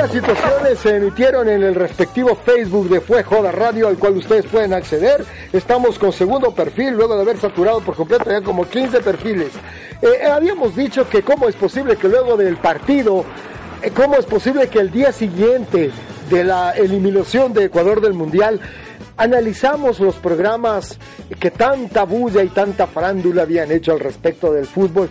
Varias 0.00 0.24
situaciones 0.24 0.78
se 0.78 0.96
emitieron 0.96 1.46
en 1.46 1.62
el 1.62 1.74
respectivo 1.74 2.34
Facebook 2.34 2.88
de 2.88 3.02
Fue 3.02 3.22
Joda 3.22 3.52
Radio, 3.52 3.86
al 3.86 3.98
cual 3.98 4.16
ustedes 4.16 4.46
pueden 4.46 4.72
acceder. 4.72 5.26
Estamos 5.52 5.98
con 5.98 6.10
segundo 6.10 6.54
perfil, 6.54 6.94
luego 6.94 7.16
de 7.16 7.20
haber 7.20 7.36
saturado 7.36 7.82
por 7.82 7.96
completo 7.96 8.30
ya 8.30 8.40
como 8.40 8.66
15 8.66 9.00
perfiles. 9.00 9.50
Eh, 10.00 10.24
habíamos 10.24 10.74
dicho 10.74 11.06
que 11.06 11.20
cómo 11.20 11.50
es 11.50 11.54
posible 11.54 11.96
que 11.96 12.08
luego 12.08 12.38
del 12.38 12.56
partido, 12.56 13.26
eh, 13.82 13.90
cómo 13.90 14.16
es 14.16 14.24
posible 14.24 14.68
que 14.68 14.78
el 14.78 14.90
día 14.90 15.12
siguiente 15.12 15.90
de 16.30 16.44
la 16.44 16.70
eliminación 16.70 17.52
de 17.52 17.64
Ecuador 17.64 18.00
del 18.00 18.14
Mundial 18.14 18.58
analizamos 19.18 20.00
los 20.00 20.14
programas 20.14 20.98
que 21.38 21.50
tanta 21.50 22.04
bulla 22.04 22.42
y 22.42 22.48
tanta 22.48 22.86
farándula 22.86 23.42
habían 23.42 23.70
hecho 23.70 23.92
al 23.92 24.00
respecto 24.00 24.50
del 24.50 24.64
fútbol. 24.64 25.10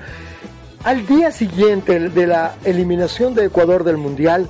Al 0.84 1.06
día 1.06 1.30
siguiente 1.30 2.00
de 2.10 2.26
la 2.26 2.56
eliminación 2.64 3.36
de 3.36 3.46
Ecuador 3.46 3.84
del 3.84 3.98
Mundial, 3.98 4.50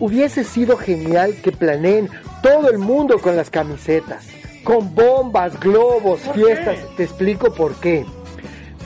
hubiese 0.00 0.42
sido 0.42 0.76
genial 0.76 1.36
que 1.42 1.52
planeen 1.52 2.08
todo 2.42 2.70
el 2.70 2.78
mundo 2.78 3.20
con 3.20 3.36
las 3.36 3.50
camisetas, 3.50 4.26
con 4.64 4.94
bombas, 4.94 5.60
globos, 5.60 6.20
fiestas. 6.34 6.78
Te 6.96 7.04
explico 7.04 7.52
por 7.54 7.74
qué. 7.74 8.04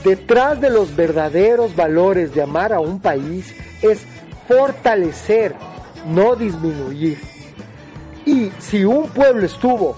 Detrás 0.03 0.61
de 0.61 0.69
los 0.69 0.95
verdaderos 0.95 1.75
valores 1.75 2.35
de 2.35 2.43
amar 2.43 2.73
a 2.73 2.79
un 2.79 2.99
país 2.99 3.55
es 3.81 4.01
fortalecer, 4.47 5.55
no 6.05 6.35
disminuir. 6.35 7.17
Y 8.25 8.51
si 8.59 8.83
un 8.85 9.07
pueblo 9.09 9.45
estuvo 9.45 9.95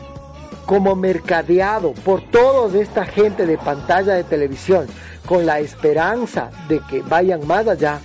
como 0.65 0.95
mercadeado 0.95 1.93
por 1.93 2.21
toda 2.29 2.79
esta 2.79 3.05
gente 3.05 3.45
de 3.45 3.57
pantalla 3.57 4.13
de 4.13 4.23
televisión 4.23 4.87
con 5.25 5.45
la 5.45 5.59
esperanza 5.59 6.51
de 6.67 6.79
que 6.89 7.01
vayan 7.01 7.45
más 7.47 7.67
allá, 7.67 7.99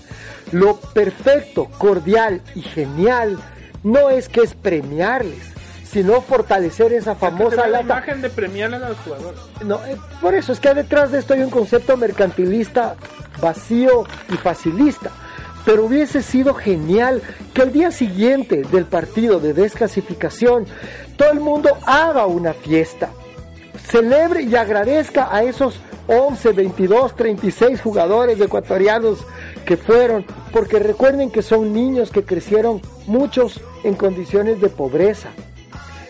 lo 0.53 0.77
perfecto, 0.77 1.67
cordial 1.79 2.41
y 2.55 2.63
genial 2.63 3.39
no 3.83 4.11
es 4.11 4.29
que 4.29 4.43
es 4.43 4.55
premiarles, 4.55 5.53
sino 5.85 6.21
fortalecer 6.21 6.93
esa 6.93 7.15
famosa 7.15 7.67
la 7.67 7.81
imagen 7.81 8.23
de 8.23 8.31
premiar 8.31 8.73
a 8.75 8.91
los 8.91 8.99
jugadores. 8.99 9.41
No, 9.65 9.85
eh, 9.85 9.97
por 10.21 10.35
eso 10.35 10.53
es 10.53 10.61
que 10.61 10.73
detrás 10.75 11.11
de 11.11 11.19
esto 11.19 11.35
hay 11.35 11.43
un 11.43 11.51
concepto 11.51 11.97
mercantilista 11.97 12.97
vacío 13.41 14.05
y 14.29 14.37
facilista. 14.37 15.11
Pero 15.65 15.85
hubiese 15.85 16.23
sido 16.23 16.55
genial 16.55 17.23
que 17.55 17.63
el 17.63 17.73
día 17.73 17.93
siguiente 17.93 18.63
del 18.63 18.85
partido 18.85 19.39
de 19.39 19.53
desclasificación 19.53 20.67
todo 21.17 21.31
el 21.31 21.41
mundo 21.41 21.79
haga 21.87 22.27
una 22.27 22.53
fiesta. 22.53 23.11
Celebre 23.87 24.43
y 24.43 24.55
agradezca 24.57 25.29
a 25.35 25.43
esos 25.43 25.81
11, 26.09 26.53
22, 26.53 27.17
36 27.17 27.81
jugadores 27.81 28.41
ecuatorianos 28.41 29.25
que 29.65 29.77
fueron, 29.77 30.25
porque 30.53 30.79
recuerden 30.79 31.31
que 31.31 31.43
son 31.43 31.73
niños 31.73 32.11
que 32.11 32.25
crecieron 32.25 32.81
muchos 33.07 33.61
en 33.85 33.95
condiciones 33.95 34.61
de 34.61 34.69
pobreza 34.69 35.31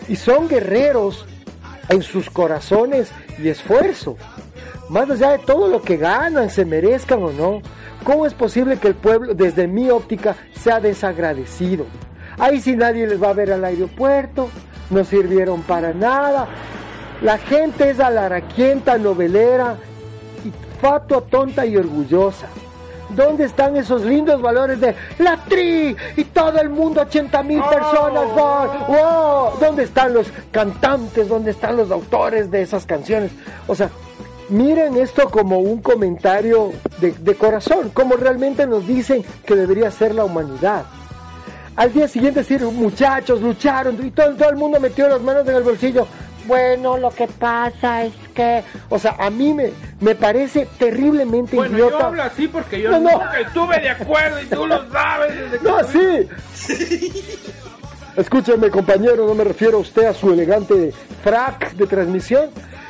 y 0.07 0.15
son 0.15 0.47
guerreros 0.47 1.25
en 1.89 2.01
sus 2.01 2.29
corazones 2.29 3.11
y 3.37 3.49
esfuerzo. 3.49 4.17
Más 4.89 5.09
allá 5.09 5.31
de 5.31 5.39
todo 5.39 5.67
lo 5.67 5.81
que 5.81 5.97
ganan, 5.97 6.49
se 6.49 6.65
merezcan 6.65 7.23
o 7.23 7.31
no, 7.31 7.61
¿cómo 8.03 8.25
es 8.25 8.33
posible 8.33 8.77
que 8.77 8.89
el 8.89 8.95
pueblo, 8.95 9.33
desde 9.33 9.67
mi 9.67 9.89
óptica, 9.89 10.35
sea 10.59 10.79
desagradecido? 10.79 11.85
Ahí 12.37 12.59
sí 12.59 12.75
nadie 12.75 13.07
les 13.07 13.21
va 13.21 13.29
a 13.29 13.33
ver 13.33 13.51
al 13.51 13.63
aeropuerto, 13.63 14.49
no 14.89 15.03
sirvieron 15.05 15.61
para 15.61 15.93
nada. 15.93 16.47
La 17.21 17.37
gente 17.37 17.89
es 17.89 17.99
alaraquienta, 17.99 18.97
novelera, 18.97 19.75
y 20.43 20.51
fatua, 20.81 21.21
tonta 21.21 21.65
y 21.65 21.77
orgullosa. 21.77 22.47
¿Dónde 23.09 23.45
están 23.45 23.75
esos 23.75 24.03
lindos 24.03 24.41
valores 24.41 24.79
de 24.79 24.95
la 25.19 25.37
tri 25.37 25.95
y 26.17 26.23
todo 26.25 26.59
el 26.59 26.69
mundo, 26.69 27.01
80 27.01 27.43
mil 27.43 27.61
personas? 27.61 28.25
¡Wow! 28.33 28.87
¡Wow! 28.87 29.59
¿Dónde 29.59 29.83
están 29.83 30.13
los 30.13 30.27
cantantes? 30.51 31.29
¿Dónde 31.29 31.51
están 31.51 31.77
los 31.77 31.91
autores 31.91 32.49
de 32.49 32.63
esas 32.63 32.85
canciones? 32.85 33.31
O 33.67 33.75
sea, 33.75 33.89
miren 34.49 34.97
esto 34.97 35.29
como 35.29 35.59
un 35.59 35.81
comentario 35.81 36.71
de, 36.99 37.11
de 37.11 37.35
corazón, 37.35 37.91
como 37.93 38.15
realmente 38.15 38.65
nos 38.65 38.87
dicen 38.87 39.23
que 39.45 39.55
debería 39.55 39.91
ser 39.91 40.15
la 40.15 40.23
humanidad. 40.23 40.85
Al 41.75 41.91
día 41.91 42.07
siguiente 42.07 42.41
decir, 42.41 42.61
muchachos, 42.61 43.41
lucharon 43.41 43.97
y 44.05 44.11
todo, 44.11 44.33
todo 44.35 44.49
el 44.49 44.55
mundo 44.55 44.79
metió 44.79 45.07
las 45.07 45.21
manos 45.21 45.47
en 45.47 45.55
el 45.55 45.63
bolsillo. 45.63 46.07
Bueno, 46.45 46.97
lo 46.97 47.09
que 47.11 47.27
pasa 47.27 48.03
es 48.03 48.13
que, 48.33 48.63
o 48.89 48.99
sea, 48.99 49.15
a 49.19 49.29
mí 49.29 49.53
me, 49.53 49.71
me 50.01 50.13
parece 50.15 50.67
terriblemente 50.77 51.55
Bueno, 51.55 51.75
idiota. 51.77 51.99
yo 51.99 52.05
hablo 52.05 52.23
así 52.23 52.47
porque 52.47 52.81
yo 52.81 52.91
No, 52.91 52.99
no. 52.99 53.11
nunca 53.11 53.39
estuve 53.39 53.79
de 53.79 53.89
acuerdo 53.89 54.41
y 54.41 54.45
tú 54.45 54.65
lo 54.65 54.89
sabes. 54.91 55.35
Desde 55.35 55.59
que 55.59 55.63
No, 55.63 55.83
sí. 55.83 56.29
Escúcheme, 58.15 58.69
compañero, 58.69 59.25
no 59.25 59.33
me 59.33 59.43
refiero 59.43 59.77
a 59.77 59.81
usted 59.81 60.05
a 60.05 60.13
su 60.13 60.31
elegante 60.31 60.93
frac 61.23 61.73
de 61.73 61.87
transmisión. 61.87 62.49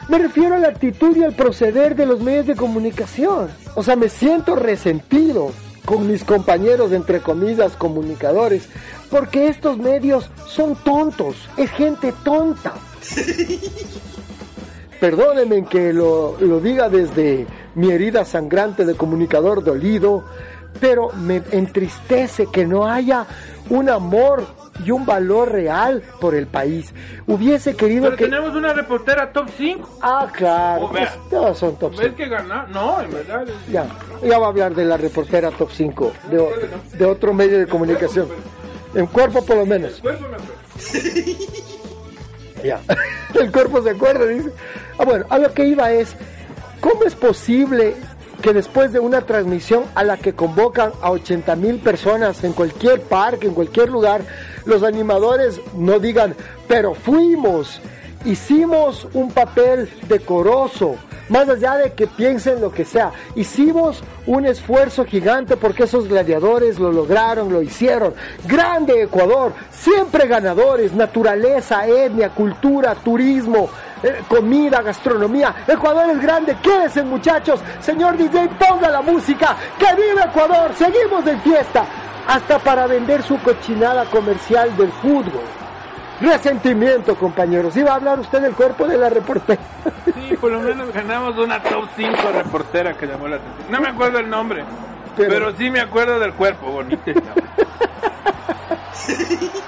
Me 0.10 0.18
refiero 0.18 0.56
a 0.56 0.60
la 0.60 0.68
actitud 0.68 1.16
y 1.16 1.24
al 1.24 1.34
proceder 1.34 1.96
de 1.96 2.06
los 2.06 2.20
medios 2.20 2.46
de 2.46 2.56
comunicación. 2.56 3.50
O 3.76 3.84
sea, 3.84 3.96
me 3.96 4.10
siento 4.10 4.56
resentido 4.56 5.52
con 5.86 6.08
mis 6.08 6.24
compañeros, 6.26 6.92
entre 6.92 7.20
comillas, 7.22 7.74
comunicadores, 7.78 8.68
porque 9.10 9.48
estos 9.48 9.78
medios 9.78 10.30
son 10.48 10.76
tontos, 10.76 11.36
es 11.56 11.70
gente 11.72 12.14
tonta. 12.26 12.74
Perdónenme 15.00 15.66
que 15.66 15.92
lo, 15.92 16.38
lo 16.40 16.60
diga 16.62 16.88
desde 16.90 17.46
mi 17.76 17.92
herida 17.92 18.24
sangrante 18.24 18.86
de 18.86 18.96
comunicador 18.96 19.64
dolido, 19.64 20.24
pero 20.80 21.10
me 21.12 21.42
entristece 21.52 22.48
que 22.48 22.66
no 22.66 22.86
haya 22.88 23.26
un 23.70 23.90
amor 23.90 24.46
y 24.86 24.92
un 24.92 25.06
valor 25.06 25.52
real 25.52 26.02
por 26.22 26.34
el 26.36 26.48
país. 26.48 26.94
Hubiese 27.28 27.76
querido 27.76 28.06
Pero 28.06 28.18
que... 28.18 28.24
tenemos 28.26 28.56
una 28.56 28.72
reportera 28.74 29.32
top 29.34 29.50
5. 29.58 29.98
Ah, 30.02 30.28
claro, 30.34 30.86
Oh, 30.86 31.30
todos 31.30 31.58
son 31.60 31.76
top 31.76 31.92
¿Ves 31.92 32.00
5. 32.06 32.16
que 32.16 32.28
ganar? 32.30 32.70
No, 32.70 33.02
en 33.02 33.12
verdad. 33.12 33.44
es- 33.48 33.72
Ya, 33.72 33.86
ya 34.24 34.40
va 34.40 34.46
a 34.48 34.50
hablar 34.50 34.74
de 34.74 34.86
la 34.86 34.96
reportera 34.98 35.52
top 35.52 35.70
5, 35.72 36.12
de, 36.98 37.06
otro 37.06 37.34
medio 37.34 37.60
de 37.60 37.68
comunicación. 37.68 38.28
En 38.96 39.08
cuerpo 39.08 39.44
por 39.44 39.58
lo 39.58 39.66
menos. 39.66 39.94
Cuerpo 40.02 40.28
me 40.30 40.36
acuerdo. 40.36 41.64
Ya. 42.64 42.82
El 43.40 43.52
cuerpo 43.52 43.82
se 43.82 43.92
acuerda, 43.92 44.26
dice. 44.26 44.50
Ah, 44.98 45.06
bueno, 45.06 45.26
a 45.30 45.38
lo 45.38 45.54
que 45.54 45.66
iba 45.66 45.92
es, 45.92 46.16
¿cómo 46.80 47.04
es 47.04 47.16
posible 47.16 47.96
que 48.42 48.54
después 48.54 48.92
de 48.92 49.00
una 49.00 49.22
transmisión 49.22 49.86
a 49.96 50.04
la 50.04 50.18
que 50.18 50.34
convocan 50.34 50.92
a 51.02 51.12
80 51.12 51.56
mil 51.56 51.80
personas 51.80 52.44
en 52.44 52.54
cualquier 52.54 53.02
parque, 53.02 53.48
en 53.48 53.54
cualquier 53.54 53.90
lugar, 53.90 54.22
los 54.66 54.84
animadores 54.84 55.62
no 55.78 55.98
digan, 56.00 56.36
pero 56.68 56.94
fuimos, 56.94 57.80
hicimos 58.26 59.08
un 59.14 59.32
papel 59.32 59.90
decoroso, 60.10 60.98
más 61.30 61.48
allá 61.50 61.78
de 61.78 61.94
que 61.94 62.08
piensen 62.08 62.62
lo 62.62 62.72
que 62.72 62.86
sea, 62.86 63.12
hicimos 63.36 64.04
un 64.26 64.46
esfuerzo 64.46 65.06
gigante 65.06 65.58
porque 65.58 65.84
esos 65.84 66.08
gladiadores 66.08 66.80
lo 66.80 66.92
lograron, 66.92 67.52
lo 67.52 67.62
hicieron. 67.62 68.14
Grande 68.46 69.04
Ecuador, 69.04 69.54
siempre 69.72 70.28
ganadores, 70.28 70.94
naturaleza, 70.94 71.88
etnia, 71.88 72.30
cultura, 72.30 72.96
turismo, 72.96 73.70
eh, 74.04 74.22
comida, 74.28 74.82
gastronomía. 74.82 75.56
Ecuador 75.68 76.10
es 76.10 76.22
grande, 76.22 76.58
quédense 76.62 77.04
muchachos. 77.04 77.62
Señor 77.80 78.18
DJ, 78.18 78.50
ponga 78.60 78.90
la 78.90 79.02
música. 79.02 79.56
¡Que 79.80 79.96
viva 79.96 80.26
Ecuador! 80.26 80.72
Seguimos 80.76 81.26
en 81.26 81.40
fiesta. 81.42 81.86
Hasta 82.28 82.60
para 82.60 82.88
vender 82.88 83.22
su 83.24 83.38
cochinada 83.40 84.06
comercial 84.06 84.76
del 84.78 84.92
fútbol. 84.94 85.63
Resentimiento, 86.22 87.16
compañeros. 87.16 87.76
¿Iba 87.76 87.92
a 87.92 87.96
hablar 87.96 88.20
usted 88.20 88.42
del 88.42 88.54
cuerpo 88.54 88.88
de 88.88 88.98
la 88.98 89.10
reportera? 89.10 89.62
Sí, 90.06 90.38
por 90.38 90.52
lo 90.52 90.62
menos 90.62 90.94
ganamos 90.94 91.38
una 91.38 91.62
top 91.62 91.86
5 91.96 92.16
reportera 92.34 92.94
que 92.94 93.08
llamó 93.08 93.28
la 93.28 93.38
atención. 93.38 93.72
No 93.72 93.82
me 93.82 93.90
acuerdo 93.90 94.20
el 94.20 94.30
nombre, 94.30 94.64
pero, 95.16 95.56
sí 95.58 95.70
me 95.70 95.80
acuerdo 95.80 96.20
del 96.20 96.34
cuerpo 96.34 96.68
bonito. 96.68 97.04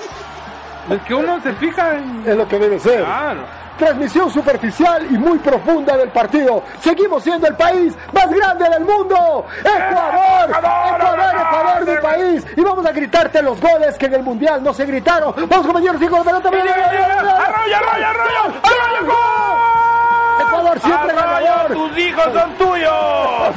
es 0.90 1.02
que 1.04 1.14
uno 1.14 1.42
se 1.42 1.54
fija 1.54 1.96
en... 1.96 2.24
Es 2.26 2.36
lo 2.36 2.48
que 2.48 2.60
debe 2.60 2.80
ser. 2.80 3.04
Claro. 3.04 3.42
Transmisión 3.78 4.32
superficial 4.32 5.06
y 5.12 5.18
muy 5.18 5.38
profunda 5.40 5.98
del 5.98 6.10
partido. 6.10 6.64
Seguimos 6.80 7.24
siendo 7.24 7.48
el 7.48 7.56
país 7.56 7.94
más 8.14 8.30
grande 8.30 8.70
del 8.70 8.86
mundo. 8.86 9.46
Ecuador, 9.60 10.50
Ecuador, 10.50 11.20
Ecuador, 11.36 11.86
mi 11.86 12.02
país. 12.02 12.48
Y 12.56 12.62
vamos 12.62 12.86
a 12.86 12.92
gritarte 12.94 13.42
los 13.42 13.60
goles 13.60 13.98
que 13.98 14.06
en 14.06 14.14
el 14.14 14.24
mundial 14.24 14.64
no 14.64 14.74
se 14.74 14.86
gritaron. 14.86 15.34
Vamos 15.50 15.66
compañeros, 15.66 16.02
hijos 16.02 16.20
de 16.20 16.32
pelota. 16.32 16.50
¡Arroyo, 16.50 17.76
arroyo, 17.76 18.08
arroyo! 18.08 18.54
¡Arroyo, 18.64 19.06
gol! 19.08 19.75
Ecuador 20.66 20.80
siempre 20.82 21.12
Arroyo, 21.18 21.46
ganador. 21.46 21.74
tus 21.74 21.98
hijos 21.98 22.26
son 22.34 22.54
tuyos. 22.56 23.56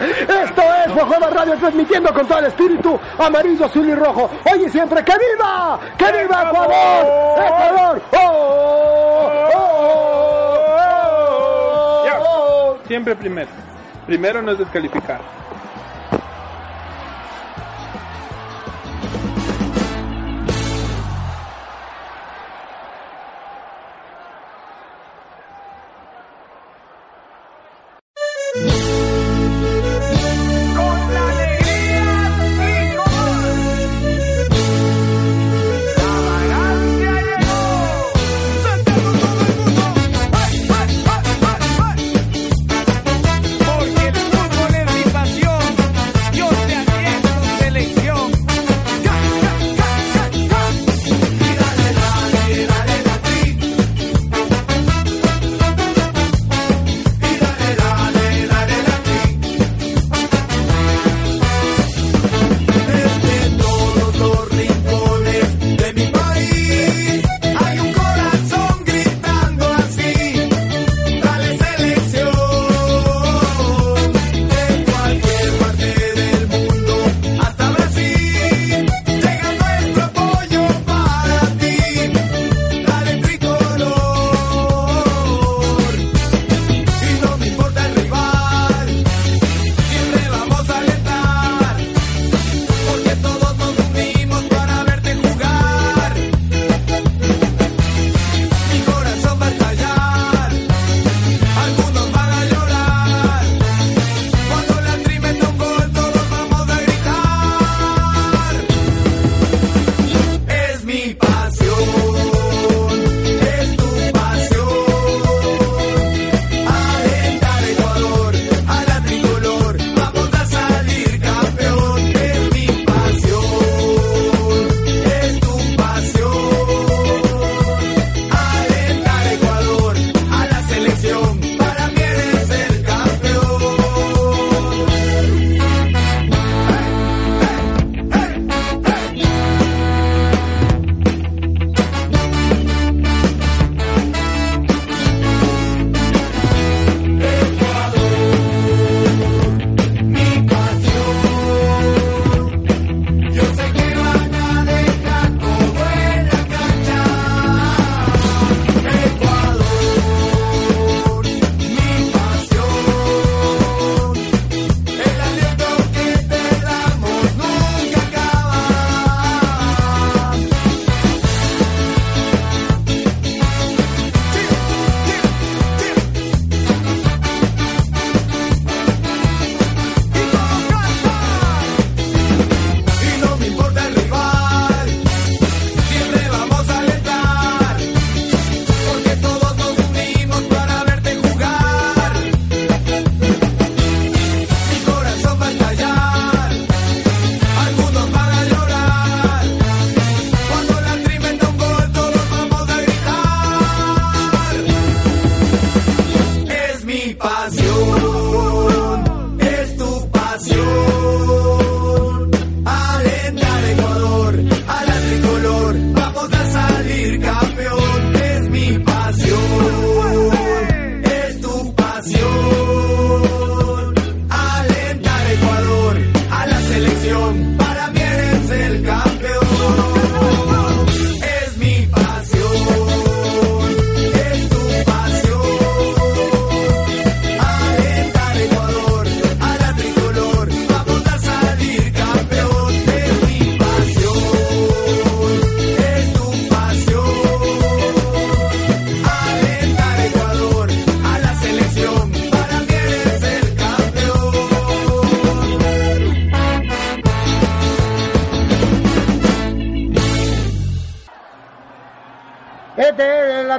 Esto 0.44 0.62
es 0.86 0.92
Fojoma 0.92 1.30
Radio 1.30 1.56
transmitiendo 1.56 2.12
con 2.12 2.26
todo 2.26 2.38
el 2.40 2.46
espíritu 2.46 2.98
amarillo, 3.18 3.64
azul 3.66 3.88
y 3.88 3.94
rojo. 3.94 4.28
Hoy 4.50 4.64
y 4.66 4.68
siempre, 4.70 5.04
¡que 5.04 5.12
viva! 5.12 5.78
¡Que 5.96 6.06
viva 6.06 6.42
Ecuador! 6.48 7.36
¡Ecuador! 7.46 8.02
¡Oh! 8.12 9.50
¡Oh! 9.54 10.60
¡Oh! 11.16 12.04
Ya. 12.04 12.18
Siempre 12.88 13.14
primero. 13.14 13.48
Primero 14.06 14.42
no 14.42 14.52
es 14.52 14.58
descalificar. 14.58 15.20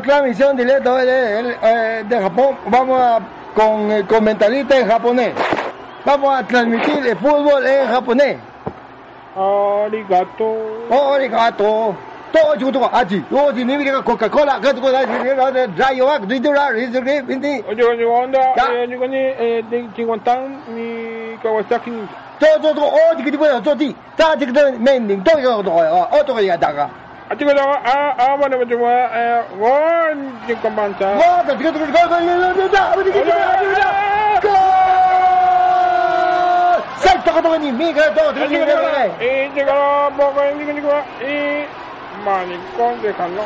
Transmisión 0.06 0.56
directa 0.56 0.96
de, 0.96 1.06
de- 1.06 1.58
eh, 1.62 2.04
de 2.08 2.22
Japón. 2.22 2.58
Vamos 2.68 3.02
a, 3.02 3.20
con 3.56 3.92
el 3.92 4.06
comentarista 4.06 4.78
en 4.80 4.88
japonés. 4.88 5.34
Vamos 6.06 6.40
a 6.40 6.46
transmitir 6.46 7.06
el 7.08 7.18
fútbol 7.18 7.66
en 7.66 7.88
japonés. 7.88 8.38
Arigato. 9.36 10.56
Arigato. 11.16 11.96
Todo 12.32 12.56
achi. 12.94 13.24
Ni 13.64 13.78
mira 13.78 14.02
Coca-Cola, 14.04 14.60
que 14.62 14.74
de. 17.42 17.64
Oye, 17.68 17.84
oye, 17.84 18.06
onda, 18.06 18.40
eh, 18.74 18.88
ni 18.88 18.96
eh, 19.18 19.64
de 19.70 19.88
Chinguantán 19.96 20.62
Kawasaki. 21.42 21.92
Todo 22.40 22.74
todo 22.74 22.86
oh, 22.88 23.16
todo 23.64 23.78
ti. 23.78 23.96
Mending, 24.80 25.24
todo 25.24 25.38
todo, 25.42 25.60
oh, 25.60 25.64
todo. 25.64 25.80
Ah, 25.80 26.10
ah, 26.12 26.18
ah, 26.20 26.26
pues 26.26 26.46
eh, 26.46 26.58
todo 26.60 26.66
todo, 26.66 26.76
todo, 26.76 27.05
Y 39.20 39.50
llegó 39.54 40.12
poco 40.18 40.44
en 40.44 40.60
digo, 40.60 40.74
digo, 40.74 40.92
y 41.22 41.66
maricón 42.24 43.02
déjalo. 43.02 43.44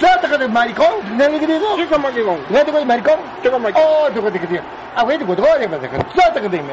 Salta 0.00 0.28
con 0.28 0.42
el 0.42 0.48
maricón, 0.48 1.16
¿no 1.16 1.28
le 1.28 1.38
digo? 1.38 1.76
Chico 1.76 1.98
maricón. 1.98 2.38
¿No 2.48 2.64
te 2.64 2.70
voy 2.70 2.84
maricón? 2.84 3.18
Chico 3.42 3.58
maricón. 3.58 3.82
Oh, 3.84 4.08
chico, 4.14 4.30
chico, 4.30 4.46
chico. 4.46 4.62
Ah, 4.96 5.02
güey, 5.02 5.18
chico, 5.18 5.36
todo, 5.36 5.58
chico, 5.58 5.76
chico. 5.78 5.96
Salta 6.14 6.40
con 6.40 6.50
dime. 6.50 6.72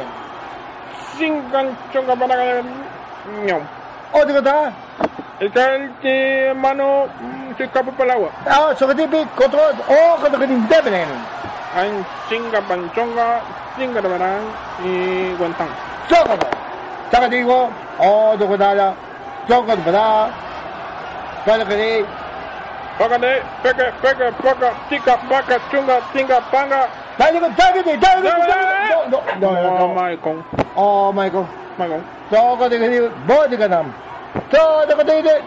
Sin 1.17 1.51
ganchonga 1.51 2.15
para 2.15 2.35
que 2.35 2.63
ñom. 3.45 3.61
Oh, 4.13 4.25
chico, 4.25 4.37
está. 4.37 4.71
Está 4.99 5.05
el 5.05 5.14
que 6.01 6.53
mano 6.55 7.07
mm, 7.19 7.57
se 7.57 7.65
escapa 7.65 7.91
para 7.91 8.03
el 8.05 8.11
agua. 8.11 8.29
Ah, 8.45 8.69
oh, 8.71 10.21
con 10.21 10.31
que 10.39 10.47
deben. 10.47 11.07
Hay 11.75 11.91
chinga 12.29 12.61
panchonga, 12.61 13.41
chinga 13.77 14.01
de 14.01 14.07
verán 14.07 14.43
y 14.83 15.33
guantán. 15.37 15.67
Soco. 16.07 16.37
Saca 17.11 17.27
digo, 17.27 17.69
oh, 17.99 18.35
chico, 18.39 18.53
está. 18.53 18.93
Soco, 19.47 19.75
para. 19.75 20.29
Para 21.45 21.65
que 21.65 22.05
Págate, 22.97 23.43
peque, 23.61 24.31
poca, 24.41 24.71
chica, 24.89 25.19
vaca, 25.29 25.59
chunga, 25.69 25.99
chinga, 26.13 26.39
panga. 26.49 26.87
Dale, 27.17 27.41
dale, 27.41 27.83
dale, 27.83 27.99
dale, 27.99 28.29
no, 29.09 29.21
no, 29.39 29.51
no, 29.51 29.61
no, 29.61 29.79
no, 29.79 29.87
Michael. 29.89 30.43
Oh, 30.75 31.11
Michael. 31.11 31.45
Michael. 31.77 32.03
Soco 32.29 32.69
te 32.69 32.79
que 32.79 32.87
digo, 32.87 33.09
voy 33.27 33.49
de 33.49 33.57
canam. 33.57 33.93
Todo 34.51 34.85
lo 34.87 34.97
que 34.97 35.05
te. 35.05 35.41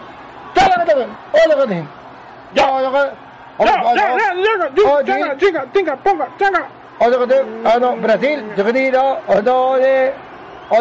Brasil, 7.97 8.43
de, 9.77 10.13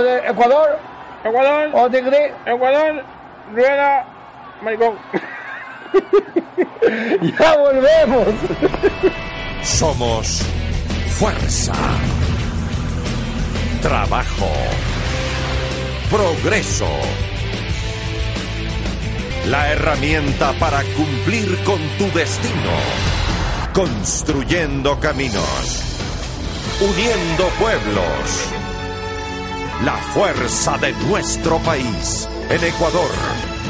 de 0.03 0.19
Ecuador. 0.29 0.79
Ecuador. 1.25 1.71
Ecuador, 2.47 3.05
rueda, 3.55 4.05
maricón. 4.63 4.97
Ya 7.39 7.57
volvemos. 7.57 8.29
Somos 9.63 10.43
fuerza, 11.19 11.73
trabajo, 13.83 14.47
progreso. 16.11 16.89
La 19.49 19.73
herramienta 19.73 20.53
para 20.59 20.83
cumplir 20.97 21.59
con 21.65 21.81
tu 21.97 22.05
destino. 22.13 22.73
Construyendo 23.73 24.99
caminos. 25.01 25.83
Uniendo 26.81 27.49
pueblos. 27.59 28.49
la 29.85 29.97
fuerza 30.13 30.77
de 30.79 30.93
nuestro 31.09 31.59
país. 31.61 32.29
En 32.51 32.65
Ecuador, 32.65 33.11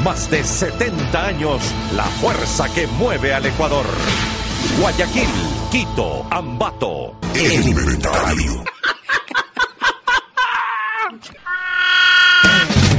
más 0.03 0.29
de 0.31 0.43
70 0.43 1.25
años, 1.25 1.61
la 1.95 2.05
fuerza 2.05 2.67
que 2.73 2.87
mueve 2.87 3.33
al 3.33 3.45
Ecuador. 3.45 3.85
Guayaquil, 4.79 5.29
Quito, 5.71 6.25
Ambato. 6.31 7.15
El 7.35 7.67
inventario. 7.67 8.63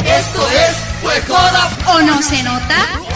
Esto 0.04 0.50
es 0.50 0.59
¿O 1.28 2.00
no 2.02 2.22
se 2.22 2.42
nota? 2.42 3.09